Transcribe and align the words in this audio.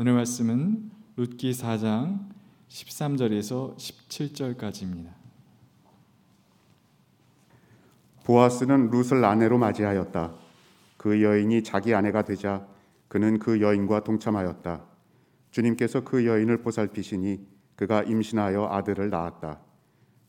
오늘 0.00 0.14
말씀은 0.14 0.90
룻기 1.16 1.50
4장 1.50 2.20
13절에서 2.68 3.76
17절까지입니다. 3.76 5.10
보아스는 8.24 8.88
룻을 8.88 9.22
아내로 9.22 9.58
맞이하였다. 9.58 10.32
그 10.96 11.22
여인이 11.22 11.62
자기 11.64 11.94
아내가 11.94 12.22
되자 12.22 12.66
그는 13.08 13.38
그 13.38 13.60
여인과 13.60 14.04
동참하였다. 14.04 14.82
주님께서 15.50 16.02
그 16.02 16.24
여인을 16.24 16.62
보살피시니 16.62 17.46
그가 17.76 18.02
임신하여 18.02 18.70
아들을 18.72 19.10
낳았다. 19.10 19.60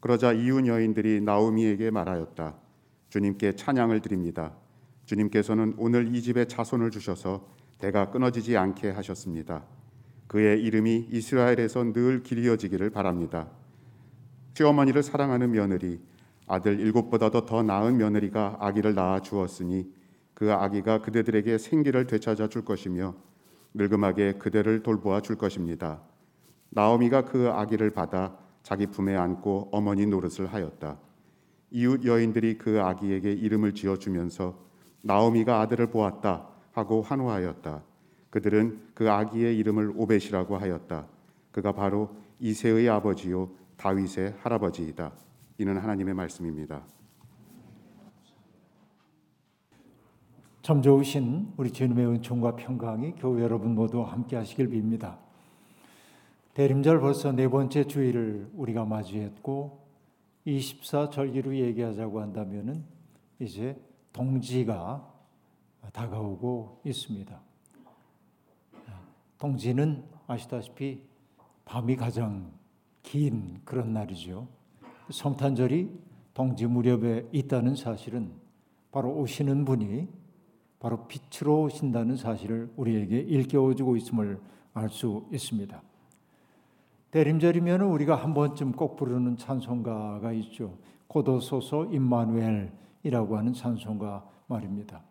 그러자 0.01 0.33
이웃 0.33 0.67
여인들이 0.67 1.21
나오미에게 1.21 1.91
말하였다. 1.91 2.55
주님께 3.07 3.55
찬양을 3.55 4.01
드립니다. 4.01 4.51
주님께서는 5.05 5.75
오늘 5.77 6.13
이 6.13 6.21
집에 6.21 6.43
자손을 6.43 6.91
주셔서 6.91 7.60
대가 7.81 8.11
끊어지지 8.11 8.57
않게 8.57 8.91
하셨습니다. 8.91 9.63
그의 10.27 10.61
이름이 10.61 11.07
이스라엘에서 11.11 11.91
늘 11.91 12.21
길이어지기를 12.21 12.91
바랍니다. 12.91 13.49
시어머니를 14.53 15.01
사랑하는 15.01 15.51
며느리, 15.51 15.99
아들 16.45 16.79
일곱보다도 16.79 17.47
더 17.47 17.63
나은 17.63 17.97
며느리가 17.97 18.57
아기를 18.59 18.93
낳아 18.93 19.21
주었으니 19.21 19.91
그 20.35 20.53
아기가 20.53 21.01
그대들에게 21.01 21.57
생기를 21.57 22.05
되찾아 22.05 22.49
줄 22.49 22.63
것이며 22.63 23.15
늙음하게 23.73 24.33
그대를 24.33 24.83
돌보아 24.83 25.21
줄 25.21 25.35
것입니다. 25.37 26.01
나오미가 26.69 27.25
그 27.25 27.49
아기를 27.49 27.89
받아 27.89 28.37
자기 28.61 28.85
품에 28.85 29.15
안고 29.15 29.69
어머니 29.71 30.05
노릇을 30.05 30.53
하였다. 30.53 30.99
이웃 31.71 32.05
여인들이 32.05 32.59
그 32.59 32.79
아기에게 32.79 33.31
이름을 33.31 33.73
지어 33.73 33.97
주면서 33.97 34.59
나오미가 35.01 35.61
아들을 35.61 35.87
보았다 35.87 36.50
하고 36.71 37.01
환호하였다. 37.01 37.83
그들은 38.29 38.81
그 38.93 39.11
아기의 39.11 39.57
이름을 39.57 39.93
오벳이라고 39.95 40.57
하였다. 40.57 41.05
그가 41.51 41.73
바로 41.73 42.15
이세의 42.39 42.89
아버지요 42.89 43.49
다윗의 43.77 44.35
할아버지이다. 44.39 45.11
이는 45.57 45.77
하나님의 45.77 46.13
말씀입니다. 46.13 46.83
참 50.61 50.81
좋으신 50.81 51.53
우리 51.57 51.71
주님의 51.71 52.05
은총과 52.05 52.55
평강이 52.55 53.15
교회 53.15 53.41
여러분 53.43 53.73
모두 53.73 54.03
함께 54.03 54.35
하시길 54.35 54.69
빕니다. 54.69 55.17
대림절 56.53 56.99
벌써 56.99 57.31
네 57.31 57.47
번째 57.47 57.85
주일을 57.85 58.49
우리가 58.53 58.85
맞이했고 58.85 59.79
24절기로 60.45 61.55
얘기하자고 61.55 62.21
한다면은 62.21 62.83
이제 63.39 63.75
동지가 64.13 65.10
다가오고 65.93 66.81
있습니다. 66.85 67.39
동지는 69.37 70.03
아시다시피 70.27 71.03
밤이 71.65 71.95
가장 71.95 72.51
긴 73.01 73.59
그런 73.65 73.93
날이죠. 73.93 74.47
성탄절이 75.09 75.89
동지 76.33 76.67
무렵에 76.67 77.27
있다는 77.31 77.75
사실은 77.75 78.31
바로 78.91 79.13
오시는 79.17 79.65
분이 79.65 80.07
바로 80.79 81.07
빛으로 81.07 81.63
오신다는 81.63 82.15
사실을 82.15 82.71
우리에게 82.75 83.19
일깨워주고 83.19 83.97
있음을 83.97 84.39
알 84.73 84.89
수 84.89 85.27
있습니다. 85.31 85.81
대림절이면 87.11 87.81
우리가 87.81 88.15
한 88.15 88.33
번쯤 88.33 88.71
꼭 88.71 88.95
부르는 88.95 89.37
찬송가가 89.37 90.31
있죠. 90.33 90.77
고도소서 91.07 91.85
임마누엘이라고 91.85 93.37
하는 93.37 93.53
찬송가 93.53 94.25
말입니다. 94.47 95.03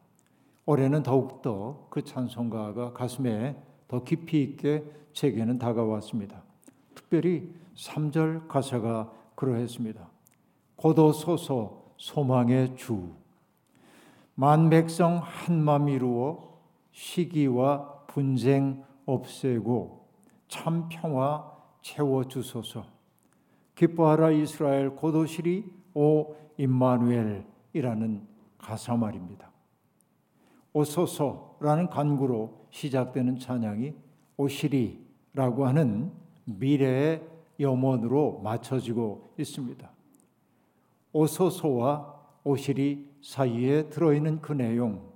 올해는 0.71 1.03
더욱더 1.03 1.89
그 1.91 2.05
찬송가가 2.05 2.93
가슴에 2.93 3.61
더 3.89 4.05
깊이 4.05 4.41
있게 4.41 4.85
제게는 5.12 5.59
다가왔습니다. 5.59 6.45
특별히 6.95 7.53
3절 7.75 8.47
가사가 8.47 9.11
그러했습니다. 9.35 10.09
고도소서 10.77 11.94
소망의 11.97 12.77
주. 12.77 13.11
만 14.37 14.71
백성 14.71 15.21
한맘 15.21 15.89
이루어 15.89 16.61
시기와 16.93 18.05
분쟁 18.06 18.84
없애고 19.06 20.06
참 20.47 20.89
평화 20.89 21.50
채워 21.83 22.28
주소서. 22.28 22.84
기뻐하라 23.75 24.31
이스라엘 24.31 24.91
고도시리 24.91 25.65
오 25.94 26.37
임마누엘이라는 26.59 28.23
가사 28.56 28.94
말입니다. 28.94 29.50
오소서라는 30.72 31.88
간구로 31.88 32.66
시작되는 32.70 33.38
찬양이 33.38 33.94
오시리라고 34.36 35.66
하는 35.66 36.12
미래의 36.44 37.22
염원으로 37.58 38.41
맞춰지고 38.42 39.34
있습니다. 39.38 39.91
오소서와 41.12 42.14
오시리 42.44 43.10
사이에 43.22 43.91
들어있는 43.91 44.41
그 44.41 44.53
내용, 44.53 45.10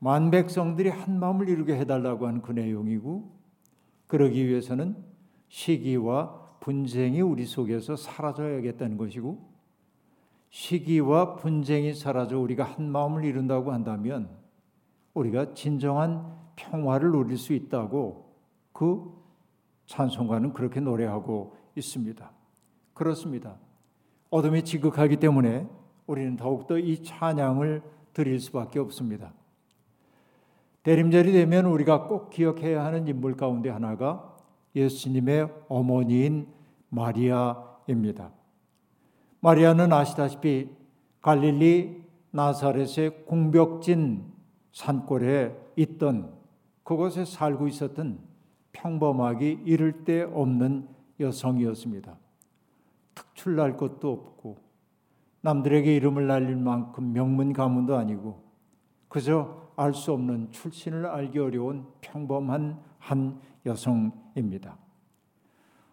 만 0.00 0.30
백성들이 0.30 0.88
한 0.88 1.18
마음을 1.18 1.48
이루게 1.48 1.76
해달라고 1.76 2.26
하는 2.26 2.42
그 2.42 2.52
내용이고, 2.52 3.30
그러기 4.06 4.48
위해서는 4.48 4.96
시기와 5.48 6.56
분쟁이 6.60 7.20
우리 7.20 7.44
속에서 7.44 7.96
사라져야겠다는 7.96 8.96
것이고, 8.96 9.47
시기와 10.50 11.36
분쟁이 11.36 11.94
사라져 11.94 12.38
우리가 12.38 12.64
한 12.64 12.90
마음을 12.90 13.24
이룬다고 13.24 13.72
한다면, 13.72 14.28
우리가 15.14 15.54
진정한 15.54 16.36
평화를 16.56 17.10
누릴 17.10 17.36
수 17.36 17.52
있다고 17.52 18.34
그 18.72 19.12
찬송가는 19.86 20.52
그렇게 20.52 20.80
노래하고 20.80 21.56
있습니다. 21.76 22.30
그렇습니다. 22.94 23.56
어둠이 24.30 24.64
지극하기 24.64 25.16
때문에 25.16 25.66
우리는 26.06 26.36
더욱더 26.36 26.78
이 26.78 27.02
찬양을 27.02 27.82
드릴 28.12 28.40
수밖에 28.40 28.78
없습니다. 28.78 29.32
대림절이 30.82 31.32
되면 31.32 31.66
우리가 31.66 32.06
꼭 32.06 32.30
기억해야 32.30 32.84
하는 32.84 33.06
인물 33.06 33.36
가운데 33.36 33.68
하나가 33.68 34.36
예수님의 34.74 35.48
어머니인 35.68 36.48
마리아입니다. 36.88 38.32
마리아는 39.40 39.92
아시다시피 39.92 40.70
갈릴리 41.22 42.02
나사렛의 42.30 43.24
궁벽진 43.26 44.24
산골에 44.72 45.56
있던 45.76 46.32
그곳에 46.82 47.24
살고 47.24 47.68
있었던 47.68 48.18
평범하기 48.72 49.62
이를 49.64 50.04
데 50.04 50.22
없는 50.22 50.88
여성이었습니다. 51.20 52.16
특출날 53.14 53.76
것도 53.76 54.12
없고 54.12 54.58
남들에게 55.40 55.94
이름을 55.96 56.26
날릴 56.26 56.56
만큼 56.56 57.12
명문 57.12 57.52
가문도 57.52 57.96
아니고 57.96 58.42
그저 59.08 59.68
알 59.76 59.94
수 59.94 60.12
없는 60.12 60.50
출신을 60.50 61.06
알기 61.06 61.38
어려운 61.38 61.86
평범한 62.00 62.80
한 62.98 63.40
여성입니다. 63.64 64.76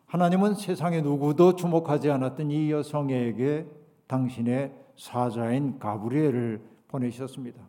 하나님은 0.07 0.55
세상에 0.55 1.01
누구도 1.01 1.55
주목하지 1.55 2.11
않았던 2.11 2.51
이 2.51 2.71
여성에게 2.71 3.67
당신의 4.07 4.73
사자인 4.95 5.79
가브리엘을 5.79 6.61
보내셨습니다. 6.87 7.61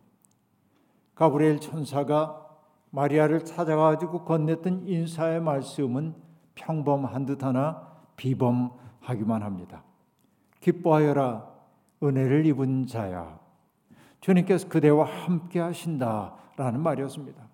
가브리엘 1.15 1.59
천사가 1.59 2.45
마리아를 2.91 3.43
찾아가지고 3.43 4.23
건넸던 4.23 4.87
인사의 4.87 5.41
말씀은 5.41 6.13
평범한 6.55 7.25
듯하나 7.25 7.87
비범하기만 8.15 9.43
합니다. 9.43 9.83
기뻐하여라 10.61 11.47
은혜를 12.03 12.45
입은 12.45 12.85
자야. 12.85 13.39
주님께서 14.21 14.69
그대와 14.69 15.05
함께 15.05 15.59
하신다라는 15.59 16.81
말이었습니다. 16.81 17.47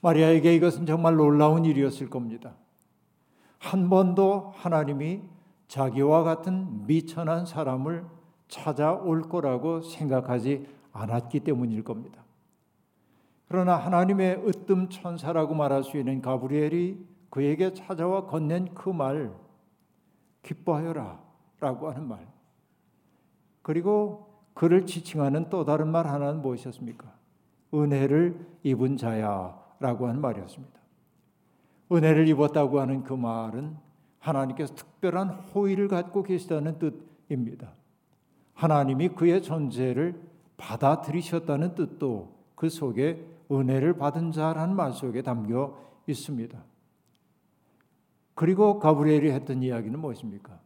마리아에게 0.00 0.54
이것은 0.56 0.86
정말 0.86 1.16
놀라운 1.16 1.64
일이었을 1.64 2.10
겁니다. 2.10 2.54
한 3.62 3.88
번도 3.88 4.52
하나님이 4.56 5.22
자기와 5.68 6.24
같은 6.24 6.84
미천한 6.84 7.46
사람을 7.46 8.04
찾아올 8.48 9.22
거라고 9.22 9.80
생각하지 9.80 10.66
않았기 10.92 11.40
때문일 11.40 11.84
겁니다. 11.84 12.24
그러나 13.48 13.76
하나님의 13.76 14.42
으뜸 14.46 14.90
천사라고 14.90 15.54
말할 15.54 15.84
수 15.84 15.96
있는 15.96 16.20
가브리엘이 16.20 17.06
그에게 17.30 17.72
찾아와 17.72 18.26
건넨 18.26 18.74
그 18.74 18.90
말, 18.90 19.32
기뻐하여라 20.42 21.20
라고 21.60 21.88
하는 21.88 22.08
말. 22.08 22.26
그리고 23.62 24.42
그를 24.54 24.86
지칭하는 24.86 25.50
또 25.50 25.64
다른 25.64 25.88
말 25.88 26.08
하나는 26.08 26.42
무엇이었습니까? 26.42 27.10
은혜를 27.72 28.44
입은 28.64 28.96
자야 28.96 29.56
라고 29.78 30.08
하는 30.08 30.20
말이었습니다. 30.20 30.81
은혜를 31.92 32.28
입었다고 32.28 32.80
하는 32.80 33.02
그 33.02 33.12
말은 33.12 33.76
하나님께서 34.18 34.74
특별한 34.74 35.30
호의를 35.30 35.88
갖고 35.88 36.22
계시다는 36.22 36.78
뜻입니다. 36.78 37.74
하나님이 38.54 39.10
그의 39.10 39.42
존재를 39.42 40.20
받아들이셨다는 40.56 41.74
뜻도 41.74 42.32
그 42.54 42.68
속에 42.68 43.26
은혜를 43.50 43.94
받은 43.94 44.32
자라는 44.32 44.76
말 44.76 44.92
속에 44.92 45.22
담겨 45.22 45.76
있습니다. 46.06 46.62
그리고 48.34 48.78
가브리엘이 48.78 49.30
했던 49.30 49.62
이야기는 49.62 49.98
무엇입니까? 49.98 50.58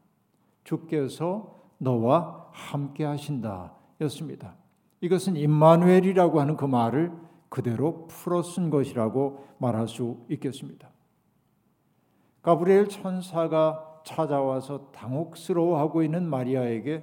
주께서 0.64 1.56
너와 1.78 2.48
함께 2.52 3.04
하신다 3.04 3.74
였습니다. 4.02 4.54
이것은 5.00 5.36
임마누엘이라고 5.36 6.40
하는 6.40 6.56
그 6.56 6.64
말을 6.64 7.12
그대로 7.48 8.06
풀어 8.08 8.42
쓴 8.42 8.70
것이라고 8.70 9.46
말할 9.58 9.88
수 9.88 10.18
있겠습니다. 10.28 10.90
가브리엘 12.46 12.88
천사가 12.88 14.02
찾아와서 14.04 14.92
당혹스러워하고 14.92 16.04
있는 16.04 16.30
마리아에게 16.30 17.02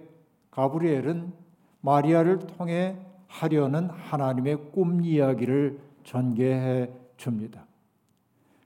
가브리엘은 0.51 1.33
마리아를 1.81 2.39
통해 2.39 2.97
하려는 3.27 3.89
하나님의 3.89 4.71
꿈 4.71 5.03
이야기를 5.03 5.81
전개해 6.05 6.89
줍니다. 7.17 7.65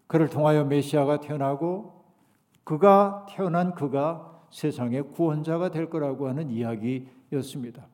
그를 0.06 0.29
통하여 0.29 0.65
메시아가 0.65 1.19
태어나고 1.19 2.03
그가 2.63 3.25
태어난 3.27 3.73
그가 3.73 4.44
세상의 4.51 5.13
구원자가 5.13 5.71
될 5.71 5.89
거라고 5.89 6.27
하는 6.27 6.51
이야기였습니다. 6.51 7.88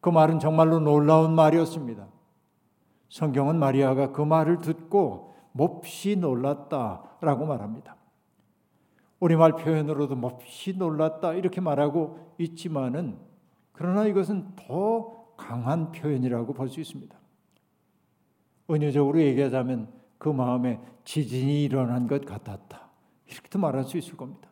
그 0.00 0.10
말은 0.10 0.38
정말로 0.38 0.78
놀라운 0.78 1.34
말이었습니다. 1.34 2.06
성경은 3.08 3.58
마리아가 3.58 4.12
그 4.12 4.22
말을 4.22 4.58
듣고 4.58 5.34
몹시 5.52 6.16
놀랐다라고 6.16 7.46
말합니다. 7.46 7.96
우리말 9.20 9.56
표현으로도 9.56 10.16
몹시 10.16 10.74
놀랐다 10.76 11.34
이렇게 11.34 11.60
말하고 11.60 12.34
있지만은 12.38 13.18
그러나 13.72 14.06
이것은 14.06 14.54
더 14.56 15.34
강한 15.36 15.92
표현이라고 15.92 16.52
볼 16.52 16.68
수 16.68 16.80
있습니다. 16.80 17.16
은유적으로 18.70 19.20
얘기하자면 19.20 19.88
그 20.18 20.28
마음에 20.28 20.80
지진이 21.04 21.64
일어난 21.64 22.06
것 22.06 22.24
같았다. 22.24 22.90
이렇게도 23.26 23.58
말할 23.58 23.84
수 23.84 23.96
있을 23.96 24.16
겁니다. 24.16 24.48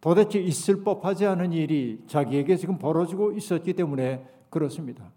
도대체 0.00 0.38
있을 0.40 0.84
법하지 0.84 1.26
않은 1.26 1.52
일이 1.52 2.02
자기에게 2.06 2.56
지금 2.56 2.78
벌어지고 2.78 3.32
있었기 3.32 3.72
때문에 3.74 4.26
그렇습니다. 4.50 5.10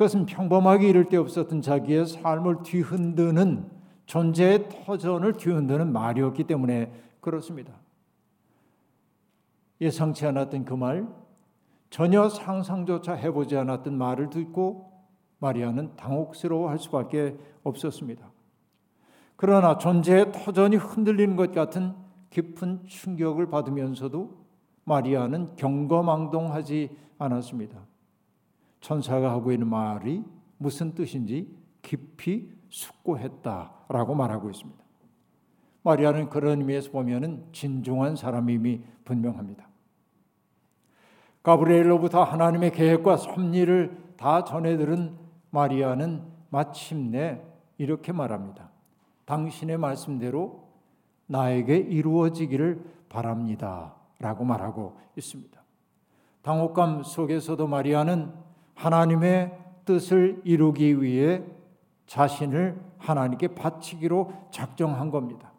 그것은 0.00 0.24
평범하게 0.24 0.88
이를 0.88 1.10
데 1.10 1.18
없었던 1.18 1.60
자기의 1.60 2.06
삶을 2.06 2.62
뒤흔드는 2.62 3.70
존재의 4.06 4.70
터전을 4.70 5.34
뒤흔드는 5.34 5.92
말이었기 5.92 6.44
때문에 6.44 6.90
그렇습니다. 7.20 7.74
예상치 9.78 10.24
않았던 10.24 10.64
그 10.64 10.72
말, 10.72 11.06
전혀 11.90 12.30
상상조차 12.30 13.12
해보지 13.12 13.58
않았던 13.58 13.98
말을 13.98 14.30
듣고 14.30 14.90
마리아는 15.38 15.96
당혹스러워할 15.96 16.78
수밖에 16.78 17.36
없었습니다. 17.62 18.24
그러나 19.36 19.76
존재의 19.76 20.32
터전이 20.32 20.76
흔들리는 20.76 21.36
것 21.36 21.52
같은 21.52 21.92
깊은 22.30 22.86
충격을 22.86 23.50
받으면서도 23.50 24.34
마리아는 24.84 25.56
경거망동하지 25.56 26.88
않았습니다. 27.18 27.89
천사가 28.80 29.30
하고 29.30 29.52
있는 29.52 29.68
말이 29.68 30.24
무슨 30.58 30.94
뜻인지 30.94 31.54
깊이 31.82 32.50
숙고했다라고 32.68 34.14
말하고 34.14 34.50
있습니다. 34.50 34.80
마리아는 35.82 36.28
그런 36.28 36.60
의미에서 36.60 36.90
보면은 36.90 37.44
진중한 37.52 38.16
사람임이 38.16 38.82
분명합니다. 39.04 39.68
가브리엘로부터 41.42 42.22
하나님의 42.22 42.72
계획과 42.72 43.16
섭리를 43.16 44.14
다 44.16 44.44
전해 44.44 44.76
들은 44.76 45.16
마리아는 45.50 46.22
마침내 46.50 47.40
이렇게 47.78 48.12
말합니다. 48.12 48.70
당신의 49.24 49.78
말씀대로 49.78 50.68
나에게 51.26 51.76
이루어지기를 51.76 52.84
바랍니다. 53.08 53.94
라고 54.18 54.44
말하고 54.44 54.98
있습니다. 55.16 55.58
당혹감 56.42 57.02
속에서도 57.02 57.66
마리아는 57.66 58.32
하나님의 58.74 59.58
뜻을 59.84 60.40
이루기 60.44 61.02
위해 61.02 61.42
자신을 62.06 62.80
하나님께 62.98 63.48
바치기로 63.48 64.32
작정한 64.50 65.10
겁니다. 65.10 65.52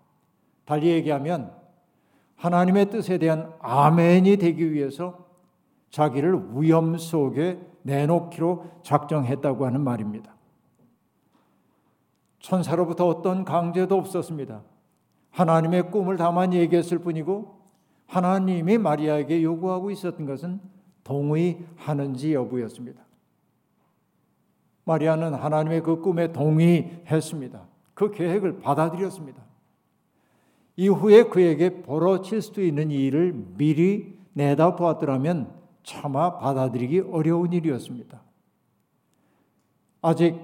달리 0.66 0.90
얘기하면 0.90 1.54
하나님의 2.36 2.90
뜻에 2.90 3.18
대한 3.18 3.54
아멘이 3.60 4.38
되기 4.38 4.72
위해서 4.72 5.26
자기를 5.90 6.50
위험 6.56 6.98
속에 6.98 7.60
내놓기로 7.84 8.66
작정했다고 8.84 9.66
하는 9.66 9.82
말입니다. 9.82 10.34
천사로부터 12.40 13.08
어떤 13.08 13.46
강제도 13.46 13.98
없었습니다. 13.98 14.64
하나님의 15.32 15.92
꿈을 15.92 16.18
다만 16.18 16.54
얘기했을 16.54 17.00
뿐이고 17.00 17.60
하나님이 18.08 18.78
마리아에게 18.78 19.44
요구하고 19.44 19.92
있었던 19.92 20.26
것은 20.26 20.60
동의하는지 21.12 22.34
여부였습니다. 22.34 23.02
마리아는 24.86 25.34
하나님의 25.34 25.84
그 25.84 26.00
꿈에 26.00 26.32
동의했습니다. 26.32 27.68
그 27.94 28.12
계획을 28.12 28.62
받아들였습니다. 28.62 29.44
이후에 30.78 31.24
그에게 31.24 31.82
벌어질 31.82 32.42
수도 32.42 32.64
있는 32.64 32.90
일을 32.90 33.34
미리 33.58 34.18
내다보았더라면 34.34 35.54
차마 35.84 36.38
받아들이기 36.38 37.02
어려운 37.12 37.52
일이었습니다. 37.52 38.22
아직 40.02 40.40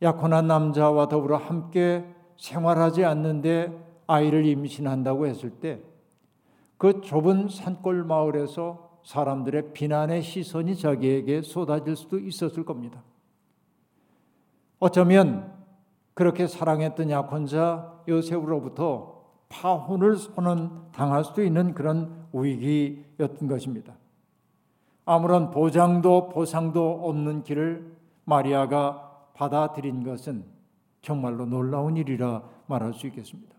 약혼한 0.00 0.46
남자와 0.46 1.08
더불어 1.08 1.36
함께 1.36 2.04
생활하지 2.36 3.04
않는데 3.04 3.76
아이를 4.06 4.46
임신한다고 4.46 5.26
했을 5.26 5.50
때 5.50 5.90
그 6.80 7.02
좁은 7.02 7.50
산골 7.50 8.04
마을에서 8.04 8.89
사람들의 9.02 9.72
비난의 9.72 10.22
시선이 10.22 10.76
자기에게 10.76 11.42
쏟아질 11.42 11.96
수도 11.96 12.18
있었을 12.18 12.64
겁니다. 12.64 13.02
어쩌면 14.78 15.52
그렇게 16.14 16.46
사랑했던 16.46 17.10
약혼자 17.10 18.02
요셉으로부터 18.08 19.20
파혼을 19.48 20.16
선언 20.16 20.90
당할 20.92 21.24
수도 21.24 21.42
있는 21.42 21.74
그런 21.74 22.26
위기였던 22.32 23.48
것입니다. 23.48 23.94
아무런 25.04 25.50
보장도 25.50 26.28
보상도 26.28 27.08
없는 27.08 27.42
길을 27.42 27.96
마리아가 28.24 29.26
받아들인 29.34 30.04
것은 30.04 30.44
정말로 31.02 31.46
놀라운 31.46 31.96
일이라 31.96 32.42
말할 32.66 32.94
수 32.94 33.06
있겠습니다. 33.08 33.56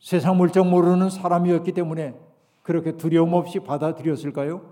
세상 0.00 0.38
물정 0.38 0.70
모르는 0.70 1.10
사람이었기 1.10 1.72
때문에 1.72 2.18
그렇게 2.62 2.96
두려움 2.96 3.34
없이 3.34 3.60
받아들였을까요? 3.60 4.62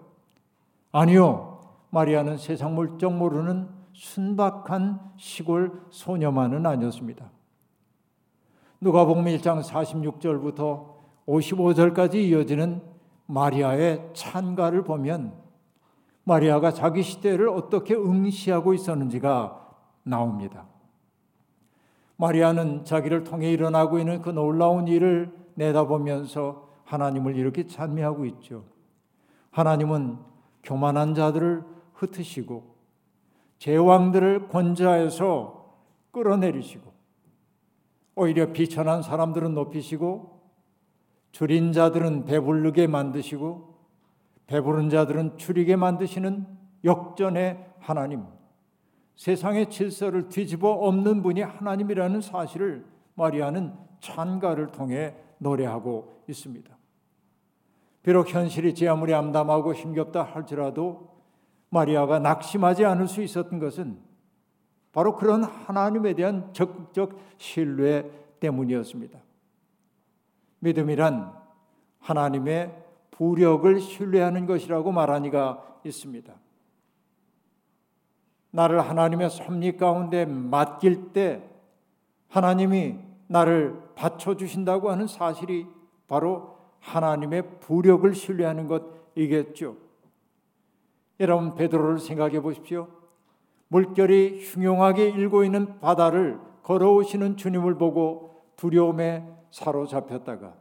아니요. 0.92 1.60
마리아는 1.90 2.36
세상 2.36 2.74
물정 2.74 3.18
모르는 3.18 3.68
순박한 3.92 5.00
시골 5.16 5.82
소녀만은 5.90 6.66
아니었습니다. 6.66 7.30
누가복음 8.80 9.24
1장 9.24 9.62
46절부터 9.62 10.98
55절까지 11.26 12.14
이어지는 12.14 12.80
마리아의 13.26 14.10
찬가를 14.14 14.84
보면 14.84 15.34
마리아가 16.24 16.72
자기 16.72 17.02
시대를 17.02 17.48
어떻게 17.48 17.94
응시하고 17.94 18.74
있었는지가 18.74 19.66
나옵니다. 20.04 20.66
마리아는 22.16 22.84
자기를 22.84 23.24
통해 23.24 23.50
일어나고 23.50 23.98
있는 23.98 24.22
그 24.22 24.30
놀라운 24.30 24.88
일을 24.88 25.32
내다보면서 25.54 26.67
하나님을 26.88 27.36
이렇게 27.36 27.66
찬미하고 27.66 28.24
있죠. 28.26 28.64
하나님은 29.50 30.16
교만한 30.62 31.14
자들을 31.14 31.62
흩으시고 31.94 32.76
제왕들을 33.58 34.48
권좌에서 34.48 35.76
끌어내리시고 36.12 36.90
오히려 38.14 38.52
비천한 38.52 39.02
사람들은 39.02 39.54
높이시고 39.54 40.40
줄인 41.32 41.72
자들은 41.72 42.24
배부르게 42.24 42.86
만드시고 42.86 43.76
배부른 44.46 44.88
자들은 44.88 45.36
줄이게 45.36 45.76
만드시는 45.76 46.46
역전의 46.84 47.66
하나님 47.80 48.24
세상의 49.16 49.68
질서를 49.68 50.28
뒤집어 50.28 50.70
엎는 50.70 51.22
분이 51.22 51.42
하나님이라는 51.42 52.20
사실을 52.22 52.86
마리아는 53.14 53.74
찬가를 54.00 54.68
통해 54.68 55.14
노래하고 55.38 56.22
있습니다. 56.28 56.77
비록 58.08 58.32
현실이 58.32 58.74
제 58.74 58.88
아무리 58.88 59.12
암담하고 59.12 59.74
힘겹다 59.74 60.22
할지라도 60.22 61.10
마리아가 61.68 62.18
낙심하지 62.18 62.86
않을 62.86 63.06
수 63.06 63.20
있었던 63.20 63.58
것은 63.58 63.98
바로 64.92 65.14
그런 65.14 65.44
하나님에 65.44 66.14
대한 66.14 66.50
적극적 66.54 67.20
신뢰 67.36 68.10
때문이었습니다. 68.40 69.18
믿음이란 70.60 71.34
하나님의 71.98 72.74
부력을 73.10 73.78
신뢰하는 73.78 74.46
것이라고 74.46 74.90
말하니가 74.90 75.80
있습니다. 75.84 76.32
나를 78.52 78.80
하나님의 78.80 79.28
섭리 79.28 79.76
가운데 79.76 80.24
맡길 80.24 81.12
때 81.12 81.46
하나님이 82.28 83.00
나를 83.26 83.78
받쳐 83.96 84.38
주신다고 84.38 84.90
하는 84.90 85.06
사실이 85.06 85.66
바로 86.06 86.57
하나님의 86.80 87.60
부력을 87.60 88.14
신뢰하는 88.14 88.68
것이겠죠. 88.68 89.76
여러분 91.20 91.54
베드로를 91.54 91.98
생각해 91.98 92.40
보십시오. 92.40 92.88
물결이 93.68 94.42
흉용하게 94.44 95.10
일고 95.10 95.44
있는 95.44 95.78
바다를 95.80 96.40
걸어오시는 96.62 97.36
주님을 97.36 97.76
보고 97.76 98.36
두려움에 98.56 99.26
사로잡혔다가 99.50 100.54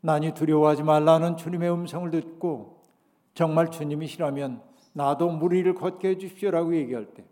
난이 0.00 0.34
두려워하지 0.34 0.82
말라는 0.82 1.36
주님의 1.36 1.70
음성을 1.72 2.10
듣고 2.10 2.82
정말 3.34 3.70
주님이시라면 3.70 4.62
나도 4.92 5.30
물 5.30 5.52
위를 5.52 5.74
걷게 5.74 6.08
해 6.08 6.18
주십시오라고 6.18 6.74
얘기할 6.76 7.06
때 7.06 7.24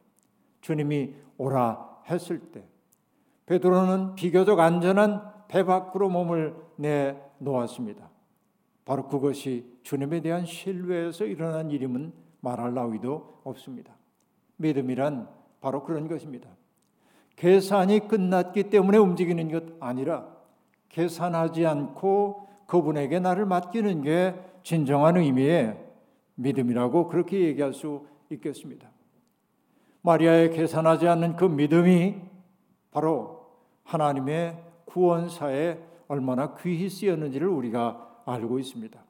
주님이 0.60 1.14
오라 1.38 2.02
했을 2.10 2.40
때 2.40 2.64
베드로는 3.46 4.14
비교적 4.14 4.60
안전한 4.60 5.22
배 5.48 5.64
밖으로 5.64 6.08
몸을 6.08 6.56
내 6.76 7.16
놓았습니다. 7.38 8.10
바로 8.84 9.08
그것이 9.08 9.78
주님에 9.82 10.20
대한 10.20 10.44
신뢰에서 10.44 11.24
일어난 11.24 11.70
일임은 11.70 12.12
말할 12.40 12.74
나위도 12.74 13.40
없습니다. 13.44 13.94
믿음이란 14.56 15.28
바로 15.60 15.82
그런 15.82 16.08
것입니다. 16.08 16.48
계산이 17.36 18.06
끝났기 18.08 18.64
때문에 18.64 18.98
움직이는 18.98 19.50
것 19.50 19.64
아니라 19.80 20.28
계산하지 20.88 21.66
않고 21.66 22.48
그분에게 22.66 23.20
나를 23.20 23.46
맡기는 23.46 24.02
게 24.02 24.34
진정한 24.62 25.16
의미의 25.16 25.78
믿음이라고 26.36 27.08
그렇게 27.08 27.40
얘기할 27.40 27.72
수 27.72 28.06
있겠습니다. 28.30 28.88
마리아의 30.02 30.50
계산하지 30.50 31.08
않는 31.08 31.36
그 31.36 31.44
믿음이 31.44 32.16
바로 32.90 33.46
하나님의 33.84 34.62
구원사에 34.84 35.78
얼마나 36.08 36.54
귀히 36.56 36.88
쓰였는지를 36.88 37.48
우리가 37.48 38.22
알고 38.26 38.58
있습니다. 38.58 39.02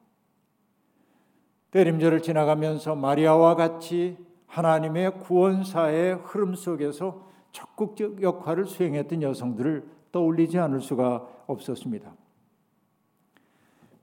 대림절을 1.71 2.21
지나가면서 2.21 2.95
마리아와 2.95 3.55
같이 3.55 4.17
하나님의 4.47 5.19
구원사의 5.19 6.15
흐름 6.23 6.55
속에서 6.55 7.27
적극적 7.51 8.21
역할을 8.21 8.65
수행했던 8.65 9.21
여성들을 9.21 9.85
떠올리지 10.11 10.57
않을 10.59 10.81
수가 10.81 11.27
없었습니다. 11.47 12.13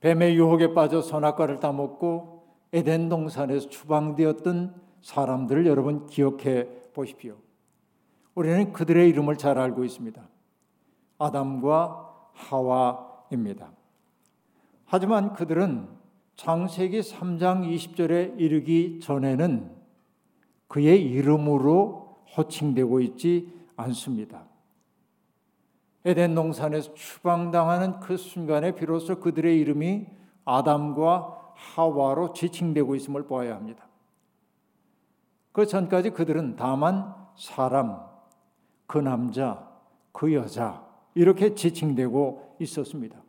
뱀의 0.01 0.37
유혹에 0.37 0.75
빠져 0.75 1.01
선악과를 1.01 1.61
따먹고 1.61 2.43
에덴 2.73 3.09
동산에서 3.09 3.69
추방되었던 3.69 4.75
사람들을 5.01 5.67
여러분 5.67 6.07
기억해 6.07 6.69
보십시오. 6.93 7.37
우리는 8.35 8.73
그들의 8.73 9.09
이름을 9.09 9.37
잘 9.37 9.59
알고 9.59 9.85
있습니다. 9.85 10.23
아담과 11.19 12.12
하와입니다. 12.35 13.71
하지만 14.85 15.33
그들은 15.33 15.89
창세기 16.37 17.01
3장 17.01 17.69
20절에 17.69 18.39
이르기 18.39 19.01
전에는 19.01 19.71
그의 20.69 21.03
이름으로 21.03 22.25
호칭되고 22.37 23.01
있지 23.01 23.53
않습니다. 23.77 24.45
에덴 26.05 26.35
동산에서 26.35 26.95
추방당하는 26.95 28.01
그 28.01 28.17
순간에 28.17 28.75
비로소 28.75 29.21
그들의 29.21 29.59
이름이 29.61 30.07
아담과 30.45 31.55
하와로 31.55 32.33
지칭되고 32.33 32.97
있음을 32.97 33.27
보아야 33.27 33.55
합니다. 33.55 33.87
그 35.53 35.67
전까지 35.67 36.11
그들은 36.11 36.57
다만 36.57 37.15
사람, 37.37 38.01
그 38.87 38.99
남자, 38.99 39.71
그 40.13 40.33
여자 40.35 40.92
이렇게 41.15 41.55
지칭되고 41.55 42.57
있었습니다. 42.61 43.21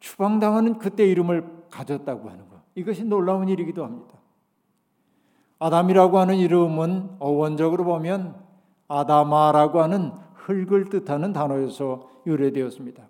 추방당하는 0.00 0.78
그때 0.78 1.06
이름을 1.06 1.64
가졌다고 1.70 2.28
하는 2.28 2.48
것 2.48 2.60
이것이 2.74 3.04
놀라운 3.04 3.48
일이기도 3.48 3.84
합니다. 3.84 4.18
아담이라고 5.58 6.18
하는 6.18 6.36
이름은 6.36 7.16
어원적으로 7.20 7.84
보면 7.84 8.34
아다마라고 8.88 9.80
하는 9.80 10.12
흙을 10.34 10.86
뜻하는 10.86 11.32
단어에서 11.32 12.10
유래되었습니다. 12.26 13.06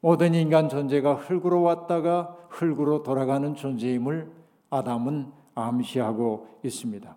모든 0.00 0.34
인간 0.34 0.68
존재가 0.68 1.14
흙으로 1.14 1.62
왔다가 1.62 2.36
흙으로 2.50 3.02
돌아가는 3.02 3.54
존재임을 3.54 4.30
아담은 4.70 5.32
암시하고 5.54 6.58
있습니다. 6.64 7.16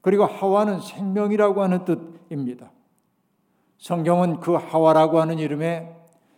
그리고 0.00 0.24
하와는 0.24 0.80
생명이라고 0.80 1.62
하는 1.62 1.84
뜻입니다. 1.84 2.70
성경은 3.78 4.40
그 4.40 4.54
하와라고 4.54 5.20
하는 5.20 5.38
이름에 5.38 5.96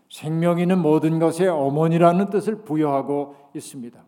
생명 0.08 0.58
있는 0.58 0.78
모든 0.78 1.18
것의 1.18 1.48
어머니라는 1.48 2.30
뜻을 2.30 2.62
부여하고 2.62 3.36
있습니다. 3.54 4.00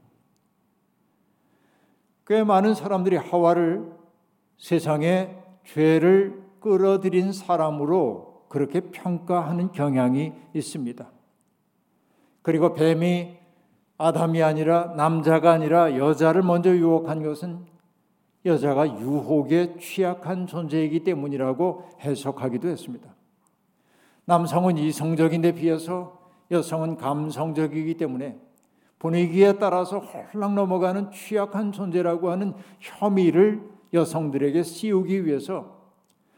꽤 2.27 2.43
많은 2.45 2.75
사람들이 2.75 3.17
하와를 3.17 3.93
세상에 4.57 5.37
죄를 5.65 6.43
끌어들인 6.61 7.33
사람으로 7.33 8.45
그렇게 8.49 8.81
평가하는 8.81 9.73
경향이 9.73 10.33
있습니다. 10.55 11.11
그리고 12.43 12.73
뱀이 12.75 13.37
아담이 13.99 14.43
아니라 14.43 14.95
남자가 14.97 15.53
아니라 15.53 15.97
여자를 15.97 16.43
먼저 16.43 16.71
유혹한 16.71 17.23
것은 17.23 17.65
여자가 18.45 19.01
유혹에 19.01 19.77
취약한 19.79 20.47
존재이기 20.47 21.01
때문이라고 21.01 21.89
해석하기도 22.01 22.69
했습니다. 22.69 23.15
남성은 24.27 24.79
이성적인데 24.79 25.53
비해서 25.53 26.19
여성은 26.51 26.97
감성적이기 26.97 27.97
때문에 27.97 28.39
분위기에 28.99 29.59
따라서 29.59 29.99
홀랑 29.99 30.55
넘어가는 30.55 31.11
취약한 31.11 31.73
존재라고 31.73 32.31
하는 32.31 32.55
혐의를 32.81 33.63
여성들에게 33.93 34.63
씌우기 34.63 35.27
위해서 35.27 35.83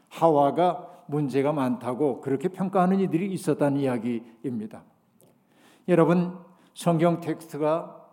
하와가 0.08 0.88
문제가 1.06 1.52
많다고 1.52 2.20
그렇게 2.20 2.48
평가하는 2.48 3.00
이들이 3.00 3.32
있었다는 3.32 3.80
이야기입니다. 3.80 4.82
여러분, 5.88 6.36
성경 6.75 7.20
텍스트가 7.20 8.05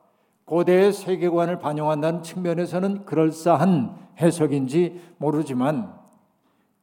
고대의 0.46 0.94
세계관을 0.94 1.60
반영한다는 1.60 2.24
측면에서는 2.24 3.06
그럴싸한 3.06 3.98
해석인지 4.20 5.02
모르지만 5.18 5.94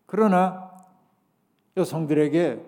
그러나 0.06 0.70
여성들에게 1.76 2.66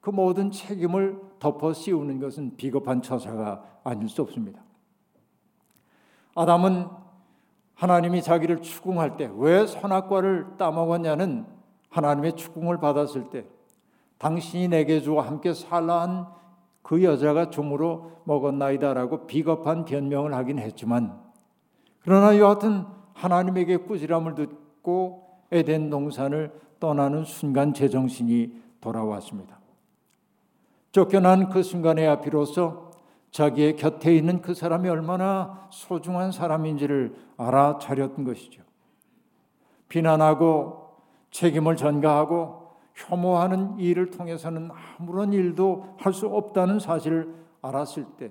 그 0.00 0.10
모든 0.10 0.50
책임을 0.50 1.20
덮어 1.38 1.72
씌우는 1.72 2.20
것은 2.20 2.56
비겁한 2.56 3.02
처사가 3.02 3.64
아닐 3.84 4.08
수 4.08 4.22
없습니다. 4.22 4.60
아담은 6.34 6.86
하나님이 7.74 8.22
자기를 8.22 8.62
추궁할 8.62 9.16
때 9.16 9.30
왜 9.36 9.66
선악과를 9.66 10.56
따먹었냐는 10.58 11.46
하나님의 11.90 12.36
추궁을 12.36 12.78
받았을 12.78 13.30
때 13.30 13.46
당신이 14.18 14.68
내게 14.68 15.00
주어 15.00 15.20
함께 15.20 15.52
살라 15.52 16.02
한 16.02 16.26
그 16.86 17.02
여자가 17.02 17.50
종으로 17.50 18.12
먹었나이다라고 18.22 19.26
비겁한 19.26 19.84
변명을 19.84 20.32
하긴 20.34 20.60
했지만 20.60 21.20
그러나 21.98 22.38
여하튼 22.38 22.84
하나님에게 23.12 23.78
꾸지람을 23.78 24.36
듣고 24.36 25.26
에덴 25.50 25.90
동산을 25.90 26.52
떠나는 26.78 27.24
순간 27.24 27.74
제정신이 27.74 28.62
돌아왔습니다. 28.80 29.58
쫓겨난 30.92 31.50
그 31.50 31.64
순간에야 31.64 32.20
비로소 32.20 32.92
자기의 33.32 33.74
곁에 33.74 34.14
있는 34.14 34.40
그 34.40 34.54
사람이 34.54 34.88
얼마나 34.88 35.66
소중한 35.70 36.30
사람인지를 36.30 37.16
알아차렸던 37.36 38.24
것이죠. 38.24 38.62
비난하고 39.88 40.90
책임을 41.32 41.74
전가하고 41.74 42.65
혐오하는 42.96 43.78
일을 43.78 44.10
통해서는 44.10 44.70
아무런 44.98 45.32
일도 45.32 45.96
할 45.98 46.12
수 46.12 46.26
없다는 46.26 46.78
사실을 46.80 47.34
알았을 47.62 48.04
때 48.18 48.30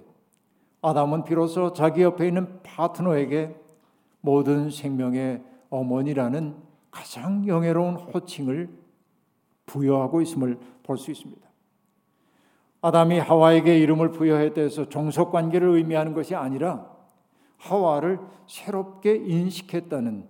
아담은 0.81 1.23
비로소 1.23 1.71
자기 1.73 2.01
옆에 2.01 2.27
있는 2.27 2.61
파트너에게 2.63 3.55
모든 4.21 4.69
생명의 4.69 5.43
어머니라는 5.69 6.55
가장 6.91 7.47
영예로운 7.47 7.95
호칭을 7.95 8.69
부여하고 9.65 10.21
있음을 10.21 10.59
볼 10.83 10.97
수 10.97 11.11
있습니다. 11.11 11.45
아담이 12.81 13.17
하와에게 13.19 13.79
이름을 13.79 14.11
부여했다 14.11 14.61
해서 14.61 14.87
종속 14.89 15.31
관계를 15.31 15.69
의미하는 15.69 16.13
것이 16.13 16.35
아니라 16.35 16.87
하와를 17.57 18.19
새롭게 18.47 19.15
인식했다는 19.15 20.27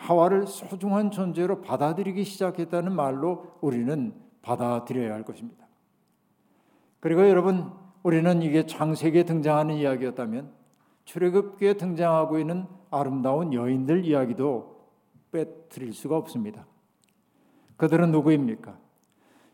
하와를 0.00 0.46
소중한 0.46 1.10
존재로 1.10 1.60
받아들이기 1.60 2.24
시작했다는 2.24 2.92
말로 2.92 3.52
우리는 3.60 4.14
받아들여야 4.42 5.12
할 5.12 5.24
것입니다. 5.24 5.66
그리고 7.00 7.28
여러분, 7.28 7.70
우리는 8.02 8.42
이게 8.42 8.64
창세기에 8.64 9.24
등장하는 9.24 9.76
이야기였다면 9.76 10.50
출애굽기에 11.04 11.74
등장하고 11.74 12.38
있는 12.38 12.66
아름다운 12.90 13.52
여인들 13.52 14.04
이야기도 14.04 14.80
빼뜨릴 15.32 15.92
수가 15.92 16.16
없습니다. 16.16 16.66
그들은 17.76 18.10
누구입니까? 18.10 18.76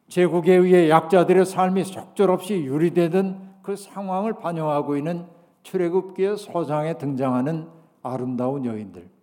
제국에 0.08 0.54
의해 0.54 0.88
약자들의 0.88 1.44
삶이 1.44 1.84
속절없이 1.84 2.64
유리되던 2.64 3.56
그 3.62 3.74
상황을 3.74 4.34
반영하고 4.34 4.96
있는 4.96 5.26
출애굽기의 5.64 6.36
서장에 6.36 6.98
등장하는 6.98 7.68
아름다운 8.02 8.64
여인들. 8.64 9.15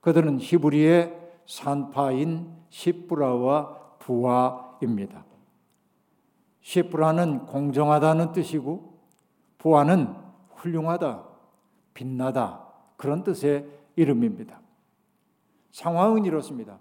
그들은 0.00 0.38
히브리의 0.40 1.14
산파인 1.46 2.52
시프라와 2.68 3.96
부아입니다. 3.98 5.24
시프라는 6.60 7.46
공정하다는 7.46 8.32
뜻이고 8.32 8.98
부아는 9.58 10.14
훌륭하다, 10.50 11.24
빛나다 11.94 12.68
그런 12.96 13.24
뜻의 13.24 13.66
이름입니다. 13.96 14.60
상황은 15.70 16.24
이렇습니다. 16.24 16.78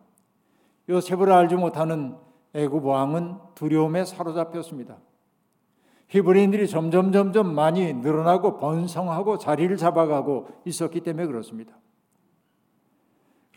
요셉을 0.90 1.32
알지 1.32 1.56
못하는 1.56 2.16
애굽 2.54 2.86
왕은 2.86 3.38
두려움에 3.56 4.06
사로잡혔습니다. 4.06 4.98
히브리인들이 6.10 6.68
점점 6.68 7.12
점점 7.12 7.54
많이 7.54 7.94
늘어나고 7.94 8.58
번성하고 8.58 9.38
자리를 9.38 9.76
잡아가고 9.76 10.48
있었기 10.66 11.02
때문에 11.02 11.28
그렇습니다. 11.28 11.74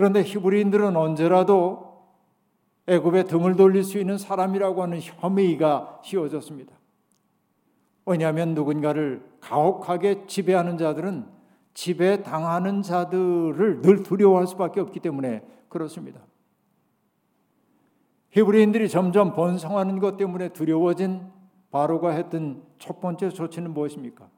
그런데 0.00 0.22
히브리인들은 0.22 0.96
언제라도 0.96 2.06
애굽에 2.86 3.24
등을 3.24 3.56
돌릴 3.56 3.84
수 3.84 3.98
있는 3.98 4.16
사람이라고 4.16 4.82
하는 4.82 4.98
혐의가 4.98 6.00
씌워졌습니다. 6.02 6.72
왜냐하면 8.06 8.54
누군가를 8.54 9.22
가혹하게 9.42 10.26
지배하는 10.26 10.78
자들은 10.78 11.26
지배 11.74 12.22
당하는 12.22 12.80
자들을 12.80 13.82
늘 13.82 14.02
두려워할 14.02 14.46
수밖에 14.46 14.80
없기 14.80 15.00
때문에 15.00 15.42
그렇습니다. 15.68 16.22
히브리인들이 18.30 18.88
점점 18.88 19.34
번성하는 19.34 19.98
것 19.98 20.16
때문에 20.16 20.48
두려워진 20.54 21.26
바로가 21.70 22.12
했던 22.12 22.62
첫 22.78 23.02
번째 23.02 23.28
조치는 23.28 23.74
무엇입니까? 23.74 24.30